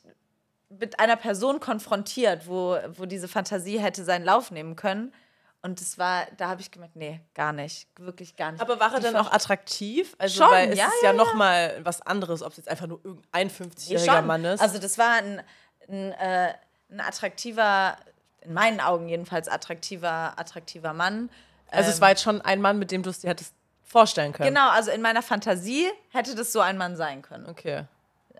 [0.68, 5.12] mit einer Person konfrontiert, wo, wo diese Fantasie hätte seinen Lauf nehmen können.
[5.60, 8.60] Und das war, da habe ich gemerkt, nee, gar nicht, wirklich gar nicht.
[8.60, 10.16] Aber war er dann auch attraktiv?
[10.18, 12.68] Also, schon, weil es ja, ist ja, ja, noch mal was anderes, ob es jetzt
[12.68, 14.60] einfach nur irgendein 50-jähriger Mann ist.
[14.60, 15.40] Also das war ein,
[15.88, 16.54] ein, äh,
[16.90, 17.96] ein attraktiver,
[18.40, 21.30] in meinen Augen jedenfalls attraktiver, attraktiver Mann
[21.72, 23.54] also ähm, es war jetzt schon ein Mann, mit dem du es dir hättest
[23.84, 24.54] vorstellen können.
[24.54, 27.46] Genau, also in meiner Fantasie hätte das so ein Mann sein können.
[27.46, 27.84] Okay.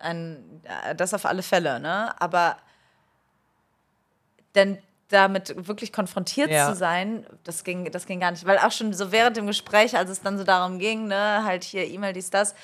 [0.01, 2.15] Ein, äh, das auf alle Fälle, ne?
[2.21, 2.57] Aber
[4.55, 4.79] denn
[5.09, 6.71] damit wirklich konfrontiert Ja.
[6.71, 8.47] zu sein, das ging, das ging gar nicht.
[8.47, 11.65] Weil auch schon so während dem Gespräch, als es dann so darum ging, ne, halt
[11.65, 12.55] hier E-Mail, dies, das,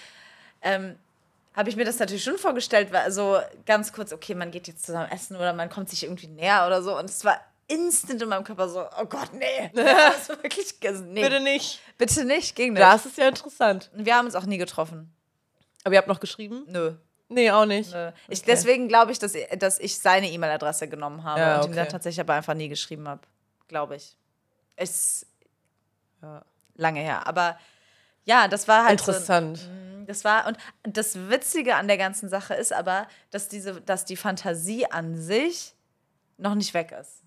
[0.63, 0.99] ähm,
[1.55, 5.11] habe ich mir das natürlich schon vorgestellt, so ganz kurz, okay, man geht jetzt zusammen
[5.11, 6.97] essen oder man kommt sich irgendwie näher oder so.
[6.97, 7.39] Und es war
[7.69, 9.71] instant in meinem Körper so, oh Gott, nee.
[9.75, 11.23] Das war wirklich, nee.
[11.23, 11.81] Bitte nicht.
[11.97, 12.83] Bitte nicht, ging nicht.
[12.83, 13.91] Das ist ja interessant.
[13.95, 15.15] Wir haben uns auch nie getroffen.
[15.85, 16.65] Aber ihr habt noch geschrieben?
[16.67, 16.95] Nö.
[17.29, 17.93] Nee, auch nicht.
[17.93, 18.11] Nö.
[18.29, 18.47] Ich, Okay.
[18.53, 21.93] Deswegen glaube ich dass, dass ich seine E-Mail-Adresse genommen habe Ja, und ihm dann okay.
[21.93, 23.21] tatsächlich aber einfach nie geschrieben habe.
[23.69, 24.17] Glaube ich.
[24.77, 25.27] Ist
[26.23, 26.43] Ja.
[26.75, 27.27] lange her.
[27.27, 27.59] Aber
[28.25, 29.59] ja, das war halt Interessant.
[29.59, 29.69] So,
[30.07, 34.17] das war und das Witzige an der ganzen Sache ist aber, dass diese, dass die
[34.17, 35.75] Fantasie an sich
[36.39, 37.23] noch nicht weg ist.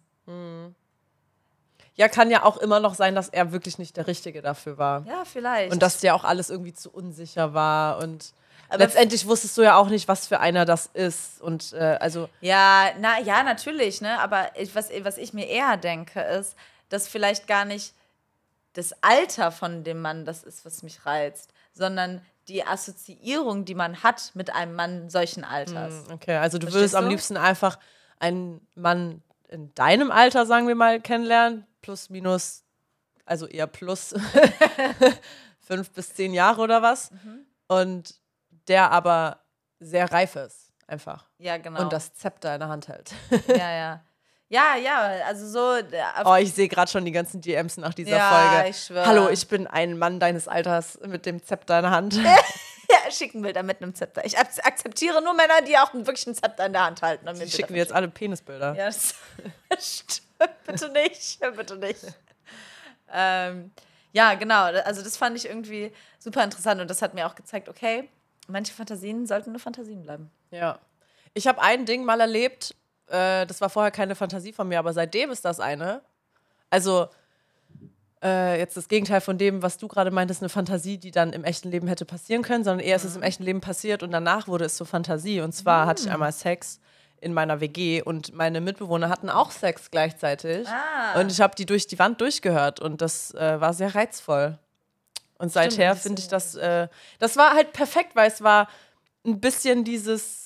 [1.95, 5.05] Ja, kann ja auch immer noch sein, dass er wirklich nicht der Richtige dafür war.
[5.05, 5.71] Ja, vielleicht.
[5.71, 7.97] Und dass dir auch alles irgendwie zu unsicher war.
[7.99, 8.33] Und
[8.69, 11.41] Aber letztendlich wusstest du ja auch nicht, was für einer das ist.
[11.41, 14.19] Und äh, also, Ja, na ja, natürlich, ne?
[14.19, 16.55] Aber ich, was, was ich mir eher denke, ist,
[16.89, 17.93] dass vielleicht gar nicht
[18.73, 24.01] das Alter von dem Mann das ist, was mich reizt, sondern die Assoziierung, die man
[24.01, 26.05] hat mit einem Mann solchen Alters.
[26.09, 27.11] okay, also du Verstehst würdest am du?
[27.11, 27.77] liebsten einfach
[28.19, 29.21] einen Mann
[29.51, 31.67] in deinem Alter, sagen wir mal, kennenlernen.
[31.81, 32.63] Plus, minus,
[33.25, 34.15] also eher plus
[35.59, 37.11] fünf bis zehn Jahre oder was.
[37.11, 37.45] Mhm.
[37.67, 38.15] Und
[38.67, 39.39] der aber
[39.79, 41.25] sehr reif ist, einfach.
[41.37, 41.81] Ja, genau.
[41.81, 43.13] Und das Zepter in der Hand hält.
[43.47, 44.03] ja, ja.
[44.49, 45.75] Ja, ja, also so.
[45.75, 48.69] äh, Oh, ich sehe gerade schon die ganzen DMs nach dieser Ja, Folge.
[48.69, 48.89] ich.
[49.07, 52.19] Hallo, ich bin ein Mann deines Alters mit dem Zepter in der Hand.
[53.05, 54.25] ja, schicken Bilder mit einem Zepter.
[54.25, 57.25] Ich ak- akzeptiere nur Männer, die auch wirklich ein Zepter in der Hand halten.
[57.39, 58.75] Die schicken mir jetzt alle Penisbilder.
[58.75, 59.15] Ja, das
[59.79, 60.21] stimmt.
[60.65, 61.39] Bitte nicht.
[61.55, 62.03] Bitte nicht.
[63.11, 63.71] Ähm,
[64.11, 64.63] ja, genau.
[64.63, 68.09] Also, das fand ich irgendwie super interessant und das hat mir auch gezeigt, okay,
[68.47, 70.31] manche Fantasien sollten nur Fantasien bleiben.
[70.49, 70.79] Ja.
[71.33, 72.75] Ich habe ein Ding mal erlebt,
[73.07, 76.01] äh, das war vorher keine Fantasie von mir, aber seitdem ist das eine.
[76.69, 77.07] Also,
[78.23, 81.43] äh, jetzt das Gegenteil von dem, was du gerade meintest, eine Fantasie, die dann im
[81.43, 84.47] echten Leben hätte passieren können, sondern eher ist es im echten Leben passiert und danach
[84.47, 85.41] wurde es zur Fantasie.
[85.41, 86.79] Und zwar hatte ich einmal Sex
[87.19, 90.67] in meiner WG und meine Mitbewohner hatten auch Sex gleichzeitig.
[90.67, 91.19] Ah.
[91.19, 94.57] Und ich habe die durch die Wand durchgehört und das äh, war sehr reizvoll.
[95.37, 96.87] Und seither das finde ich das, äh,
[97.19, 98.67] das war halt perfekt, weil es war
[99.25, 100.41] ein bisschen dieses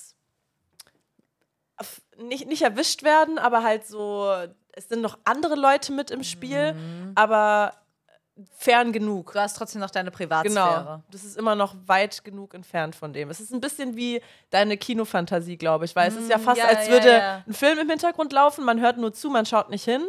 [2.17, 4.33] nicht, nicht erwischt werden, aber halt so,
[4.75, 7.11] es sind noch andere Leute mit im Spiel, Mhm.
[7.15, 7.73] aber
[8.57, 9.31] fern genug.
[9.31, 10.79] Du hast trotzdem noch deine Privatsphäre.
[10.83, 11.03] Genau.
[11.09, 13.29] Das ist immer noch weit genug entfernt von dem.
[13.29, 16.59] Es ist ein bisschen wie deine Kinofantasie, glaube ich, weil es ist ja fast, Mm,
[16.63, 17.43] ja, als ja, würde ja.
[17.47, 20.01] ein Film im Hintergrund laufen, man hört nur zu, man schaut nicht hin.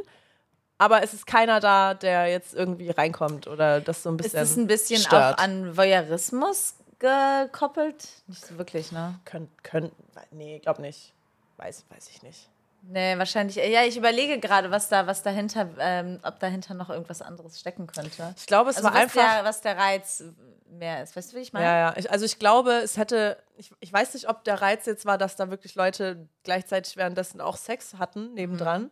[0.78, 4.40] Aber es ist keiner da, der jetzt irgendwie reinkommt oder das so ein Ist bisschen.
[4.40, 5.38] das ein bisschen stört.
[5.38, 8.08] auch an Voyeurismus gekoppelt?
[8.26, 9.18] Nicht so wirklich, ne?
[9.24, 9.92] Könnt, könnt,
[10.32, 11.12] nee, glaub nicht.
[11.58, 12.48] Weiß, weiß ich nicht.
[12.88, 13.56] Nee, wahrscheinlich.
[13.56, 17.86] Ja, ich überlege gerade, was da, was dahinter, ähm, ob dahinter noch irgendwas anderes stecken
[17.88, 18.32] könnte.
[18.36, 19.34] Ich glaube, es Also war was einfach.
[19.34, 20.22] der, was der Reiz
[20.68, 21.16] mehr ist.
[21.16, 21.66] Weißt du, wie ich meine?
[21.66, 21.94] Ja, ja.
[21.96, 25.18] Ich, also ich glaube, es hätte, ich, ich weiß nicht, ob der Reiz jetzt war,
[25.18, 28.90] dass da wirklich Leute gleichzeitig währenddessen auch Sex hatten, nebendran.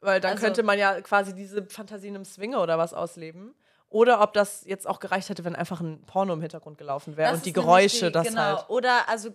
[0.00, 3.54] Weil dann Also- könnte man ja quasi diese Fantasien im Swinger oder was ausleben.
[3.90, 7.32] Oder ob das jetzt auch gereicht hätte, wenn einfach ein Porno im Hintergrund gelaufen wäre
[7.32, 8.40] und die Geräusche, die- das genau.
[8.42, 8.68] halt.
[8.70, 9.30] Oder also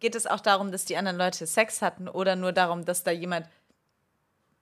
[0.00, 3.10] geht es auch darum, dass die anderen Leute Sex hatten oder nur darum, dass da
[3.10, 3.48] jemand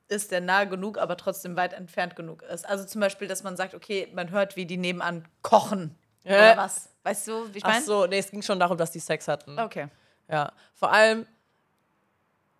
[0.09, 2.69] ist, der nahe genug, aber trotzdem weit entfernt genug ist.
[2.69, 5.97] Also zum Beispiel, dass man sagt, okay, man hört, wie die nebenan kochen.
[6.25, 6.35] Äh.
[6.35, 6.89] Oder was?
[7.05, 7.85] Weißt du, wie ich Ach meine?
[7.85, 9.59] so, nee, es ging schon darum, dass die Sex hatten.
[9.59, 9.89] Okay.
[10.29, 11.27] Ja, vor allem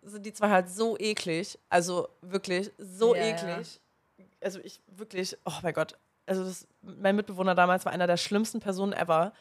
[0.01, 3.79] sind die zwei halt so eklig, also wirklich so Ja, eklig.
[4.41, 5.95] Also ich wirklich, oh mein Gott,
[6.25, 9.33] also das, mein Mitbewohner damals war einer der schlimmsten Personen ever.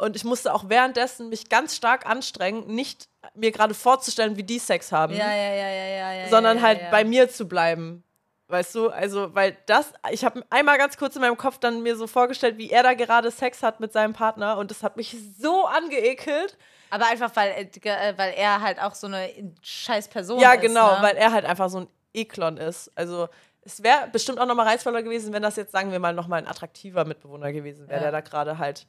[0.00, 4.58] Und ich musste auch währenddessen mich ganz stark anstrengen, nicht mir gerade vorzustellen, wie die
[4.58, 6.28] Sex haben, Ja, ja, ja, ja, ja, ja.
[6.28, 6.90] sondern ja, halt ja, ja.
[6.90, 8.02] bei mir zu bleiben.
[8.48, 11.94] Weißt du, also, weil das, ich habe einmal ganz kurz in meinem Kopf dann mir
[11.94, 15.16] so vorgestellt, wie er da gerade Sex hat mit seinem Partner und das hat mich
[15.38, 16.58] so angeekelt.
[16.90, 19.30] Aber einfach, weil, äh, äh, weil er halt auch so eine
[19.62, 20.62] scheiß Person Ja, ist.
[20.62, 21.02] genau, ne?
[21.02, 22.90] weil er halt einfach so ein Eklon ist.
[22.96, 23.28] Also
[23.62, 26.48] es wäre bestimmt auch nochmal reizvoller gewesen, wenn das jetzt, sagen wir mal, nochmal ein
[26.48, 28.02] attraktiver Mitbewohner gewesen wäre, Ja.
[28.10, 28.86] der da gerade halt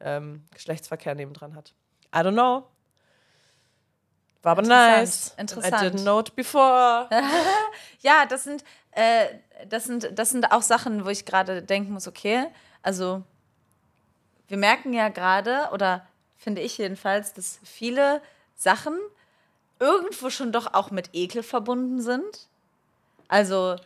[0.00, 1.74] ähm, Geschlechtsverkehr nebendran hat.
[2.14, 2.66] I don't know.
[4.42, 5.34] War aber nice.
[5.36, 5.82] interessant.
[5.82, 7.08] I didn't know it before.
[8.00, 9.26] Ja, das sind, äh,
[9.68, 12.46] das sind, das sind auch Sachen, wo ich gerade denken muss, okay,
[12.82, 13.22] also
[14.48, 16.06] wir merken ja gerade, oder
[16.38, 18.22] finde ich jedenfalls, dass viele
[18.56, 18.98] Sachen
[19.78, 22.48] irgendwo schon doch auch mit Ekel verbunden sind.
[23.28, 23.76] Also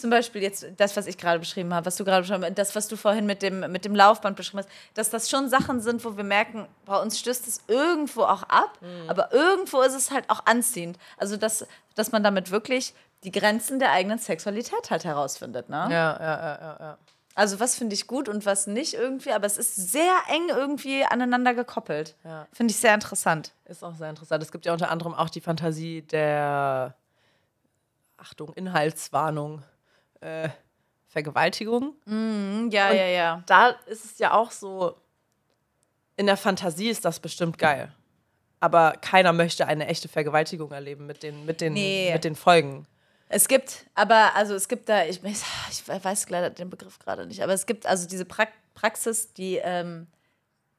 [0.00, 2.74] zum Beispiel jetzt das, was ich gerade beschrieben habe, was du gerade beschrieben hast, das,
[2.74, 6.04] was du vorhin mit dem, mit dem Laufband beschrieben hast, dass das schon Sachen sind,
[6.04, 9.08] wo wir merken, bei uns stößt es irgendwo auch ab, mhm.
[9.08, 10.98] aber irgendwo ist es halt auch anziehend.
[11.16, 12.94] Also, dass, dass man damit wirklich
[13.24, 15.68] die Grenzen der eigenen Sexualität halt herausfindet.
[15.68, 15.76] Ne?
[15.76, 16.76] Ja, ja, ja, ja.
[16.80, 16.98] ja.
[17.34, 21.04] Also was finde ich gut und was nicht irgendwie, aber es ist sehr eng irgendwie
[21.04, 22.16] aneinander gekoppelt.
[22.24, 22.46] Ja.
[22.52, 23.52] Finde ich sehr interessant.
[23.66, 24.42] Ist auch sehr interessant.
[24.42, 26.94] Es gibt ja unter anderem auch die Fantasie der
[28.18, 29.62] Achtung, Inhaltswarnung,
[30.20, 30.48] äh,
[31.08, 31.94] Vergewaltigung.
[32.04, 33.42] Mm, ja, und ja, ja.
[33.46, 34.96] Da ist es ja auch so,
[36.16, 37.92] in der Fantasie ist das bestimmt geil.
[38.60, 42.12] Aber keiner möchte eine echte Vergewaltigung erleben mit den, mit den, nee.
[42.12, 42.86] mit den Folgen.
[43.28, 47.42] Es gibt, aber also es gibt da, ich, ich weiß leider den Begriff gerade nicht,
[47.42, 50.06] aber es gibt also diese pra Praxis, die, ähm,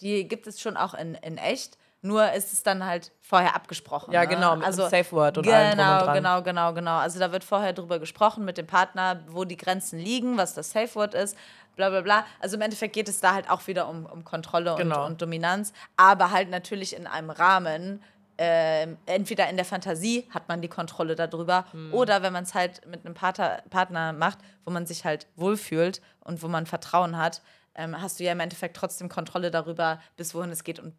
[0.02, 1.78] die gibt es schon auch in, in echt.
[2.04, 4.12] Nur ist es dann halt vorher abgesprochen.
[4.12, 4.28] Ja, ne?
[4.28, 6.16] genau, mit also, Safe Word und genau, allem drum und dran.
[6.16, 6.98] Genau, genau, genau.
[6.98, 10.72] Also da wird vorher drüber gesprochen mit dem Partner, wo die Grenzen liegen, was das
[10.72, 11.38] Safe Word ist,
[11.76, 12.26] bla bla bla.
[12.40, 15.02] Also im Endeffekt geht es da halt auch wieder um, um Kontrolle genau.
[15.02, 18.02] und, und Dominanz, aber halt natürlich in einem Rahmen,
[18.38, 21.94] äh, entweder in der Fantasie hat man die Kontrolle darüber mhm.
[21.94, 26.02] oder wenn man es halt mit einem Partner, Partner macht, wo man sich halt wohlfühlt
[26.22, 27.44] und wo man Vertrauen hat,
[27.76, 30.96] ähm, hast du ja im Endeffekt trotzdem Kontrolle darüber, bis wohin es geht und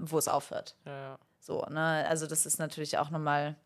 [0.00, 0.76] wo es aufhört.
[0.84, 1.18] Ja, ja.
[1.40, 2.06] So, ne?
[2.08, 3.56] Also das ist natürlich auch nochmal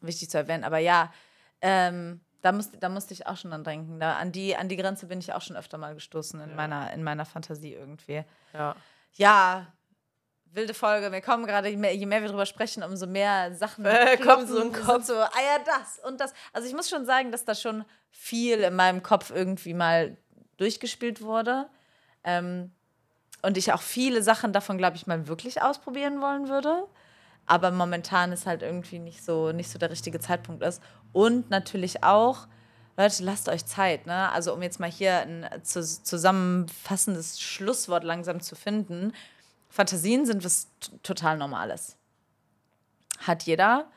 [0.00, 0.64] wichtig zu erwähnen.
[0.64, 1.12] Aber ja,
[1.60, 3.98] ähm, da, musste, da musste ich auch schon dran denken.
[4.00, 6.56] Da, an, die, an die Grenze bin ich auch schon öfter mal gestoßen in, ja.
[6.56, 8.24] meiner, in meiner Fantasie irgendwie.
[8.52, 8.76] Ja.
[9.14, 9.66] Ja,
[10.52, 11.10] wilde Folge.
[11.12, 14.46] Wir kommen gerade, je mehr, je mehr wir drüber sprechen, umso mehr Sachen äh, kommen
[14.46, 15.04] so im Kopf.
[15.04, 16.32] So, ah ja, das und das.
[16.52, 20.16] Also ich muss schon sagen, dass da schon viel in meinem Kopf irgendwie mal
[20.56, 21.68] durchgespielt wurde.
[22.24, 22.72] Ähm,
[23.42, 26.84] und ich auch viele Sachen davon, glaube ich, mal wirklich ausprobieren wollen würde.
[27.46, 30.82] Aber momentan ist halt irgendwie nicht so, nicht so der richtige Zeitpunkt ist.
[31.12, 32.46] Und natürlich auch,
[32.96, 34.06] Leute, lasst euch Zeit.
[34.06, 34.30] Ne?
[34.30, 39.12] Also um jetzt mal hier ein zusammenfassendes Schlusswort langsam zu finden
[39.68, 40.68] Fantasien sind was
[41.02, 41.96] total Normales.
[43.18, 43.90] Hat jeder.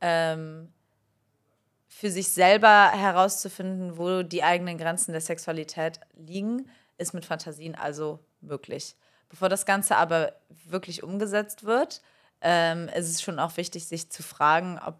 [0.00, 0.72] Ähm,
[1.88, 8.20] für sich selber herauszufinden, wo die eigenen Grenzen der Sexualität liegen, ist mit Fantasien also
[8.40, 8.96] möglich.
[9.28, 10.32] Bevor das Ganze aber
[10.66, 12.02] wirklich umgesetzt wird,
[12.40, 14.96] ähm, ist es schon auch wichtig, sich zu fragen, ob,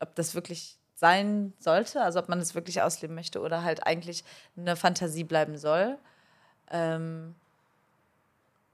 [0.00, 4.24] ob das wirklich sein sollte, also ob man es wirklich ausleben möchte oder halt eigentlich
[4.56, 5.98] eine Fantasie bleiben soll.
[6.70, 7.34] Ähm,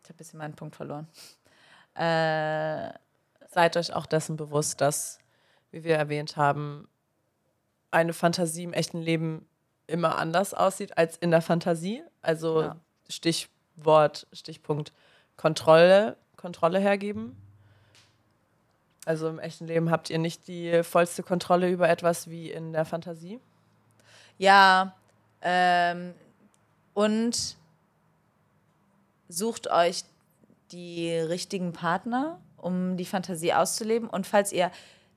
[0.03, 1.09] ich habe ein bisschen meinen Punkt verloren.
[1.95, 2.93] Äh,
[3.49, 5.19] seid euch auch dessen bewusst, dass,
[5.71, 6.89] wie wir erwähnt haben,
[7.91, 9.47] eine Fantasie im echten Leben
[9.87, 12.03] immer anders aussieht als in der Fantasie.
[12.23, 12.77] Also ja.
[13.13, 14.93] Stichwort, Stichpunkt
[15.37, 17.37] Kontrolle, Kontrolle hergeben.
[19.05, 22.85] Also im echten Leben habt ihr nicht die vollste Kontrolle über etwas wie in der
[22.85, 23.41] Fantasie?
[24.39, 24.95] Ja,
[25.41, 26.15] ähm,
[26.95, 27.57] und
[29.29, 30.05] sucht euch
[30.71, 34.09] die richtigen Partner, um die Fantasie auszuleben.
[34.09, 34.71] Und falls ihr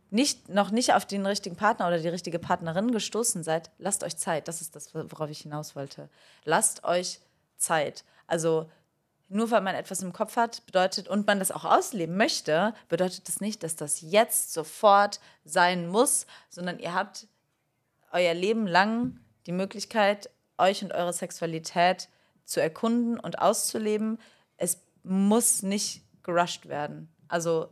[0.10, 4.18] nicht, noch nicht auf den richtigen Partner oder die richtige Partnerin gestoßen seid, lasst euch
[4.18, 4.48] Zeit.
[4.48, 6.10] Das ist das, worauf ich hinaus wollte.
[6.44, 7.20] Lasst euch
[7.66, 8.04] Zeit.
[8.28, 8.70] Also
[9.28, 13.28] nur weil man etwas im Kopf hat, bedeutet und man das auch ausleben möchte, bedeutet
[13.28, 17.28] das nicht, dass das jetzt sofort sein muss, sondern ihr habt
[18.12, 22.08] euer Leben lang die Möglichkeit, euch und eure Sexualität
[22.46, 24.20] zu erkunden und auszuleben.
[24.58, 27.10] Es muss nicht gerusht werden.
[27.28, 27.70] Also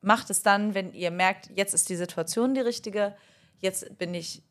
[0.00, 3.16] macht es dann, wenn ihr merkt, jetzt ist die Situation die richtige,
[3.58, 4.42] jetzt bin ich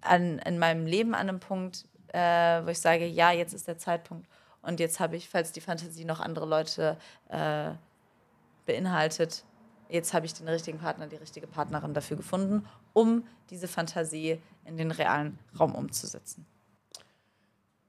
[0.00, 3.78] an, in meinem Leben an einem Punkt, äh, wo ich sage, ja, jetzt ist der
[3.78, 4.28] Zeitpunkt.
[4.62, 6.96] Und jetzt habe ich, falls die Fantasie noch andere Leute
[7.28, 7.72] äh,
[8.64, 9.44] beinhaltet,
[9.88, 14.76] jetzt habe ich den richtigen Partner, die richtige Partnerin dafür gefunden, um diese Fantasie in
[14.76, 16.46] den realen Raum umzusetzen.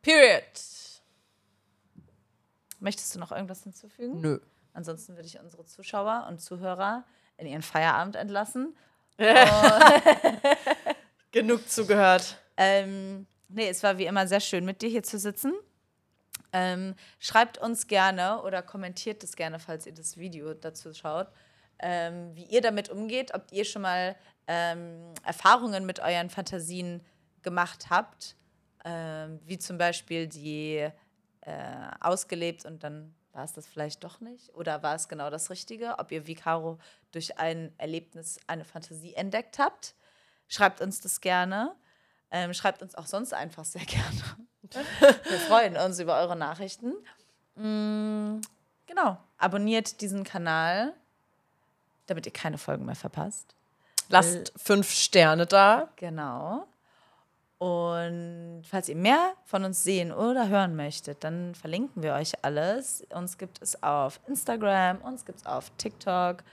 [0.02, 0.44] Period.
[2.80, 4.20] Möchtest du noch irgendwas hinzufügen?
[4.20, 4.40] Nö.
[4.74, 7.06] Ansonsten würde ich unsere Zuschauer und Zuhörer
[7.38, 8.76] in ihren Feierabend entlassen.
[11.32, 12.40] Genug zugehört.
[12.56, 15.54] Ähm, nee, es war wie immer sehr schön, mit dir hier zu sitzen.
[16.52, 21.28] Ähm, schreibt uns gerne oder kommentiert es gerne, falls ihr das Video dazu schaut,
[21.80, 24.16] ähm, wie ihr damit umgeht, ob ihr schon mal
[24.48, 27.02] ähm, Erfahrungen mit euren Fantasien
[27.42, 28.36] gemacht habt
[28.86, 30.90] ähm, wie zum Beispiel die
[31.42, 35.50] äh, ausgelebt und dann war es das vielleicht doch nicht oder war es genau das
[35.50, 35.96] Richtige?
[35.98, 36.78] Ob ihr wie Caro
[37.12, 39.96] durch ein Erlebnis eine Fantasie entdeckt habt?
[40.48, 41.76] Schreibt uns das gerne.
[42.36, 44.24] Ähm, schreibt uns auch sonst einfach sehr gerne.
[45.30, 46.94] Wir freuen uns über eure Nachrichten.
[47.56, 48.42] Mm,
[48.88, 49.18] genau.
[49.38, 50.94] Abonniert diesen Kanal,
[52.08, 53.54] damit ihr keine Folgen mehr verpasst.
[54.10, 55.90] Lasst fünf Sterne da.
[55.96, 56.68] Genau.
[57.60, 63.06] Und falls ihr mehr von uns sehen oder hören möchtet, dann verlinken wir euch alles.
[63.14, 66.44] Uns gibt es auf Instagram, uns gibt es auf TikTok,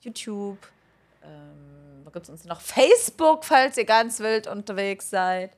[0.00, 0.58] YouTube.
[1.22, 2.60] Ähm, wo gibt es uns noch?
[2.60, 5.52] Facebook, falls ihr ganz wild unterwegs seid.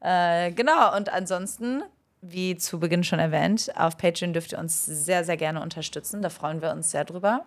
[0.00, 1.82] Äh, genau, und ansonsten,
[2.20, 6.20] wie zu Beginn schon erwähnt, auf Patreon dürft ihr uns sehr, sehr gerne unterstützen.
[6.20, 7.44] Da freuen wir uns sehr drüber.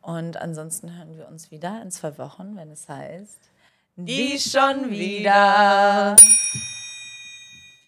[0.00, 3.50] Und ansonsten hören wir uns wieder in zwei Wochen, wenn es heißt.
[3.96, 6.16] Die schon wieder.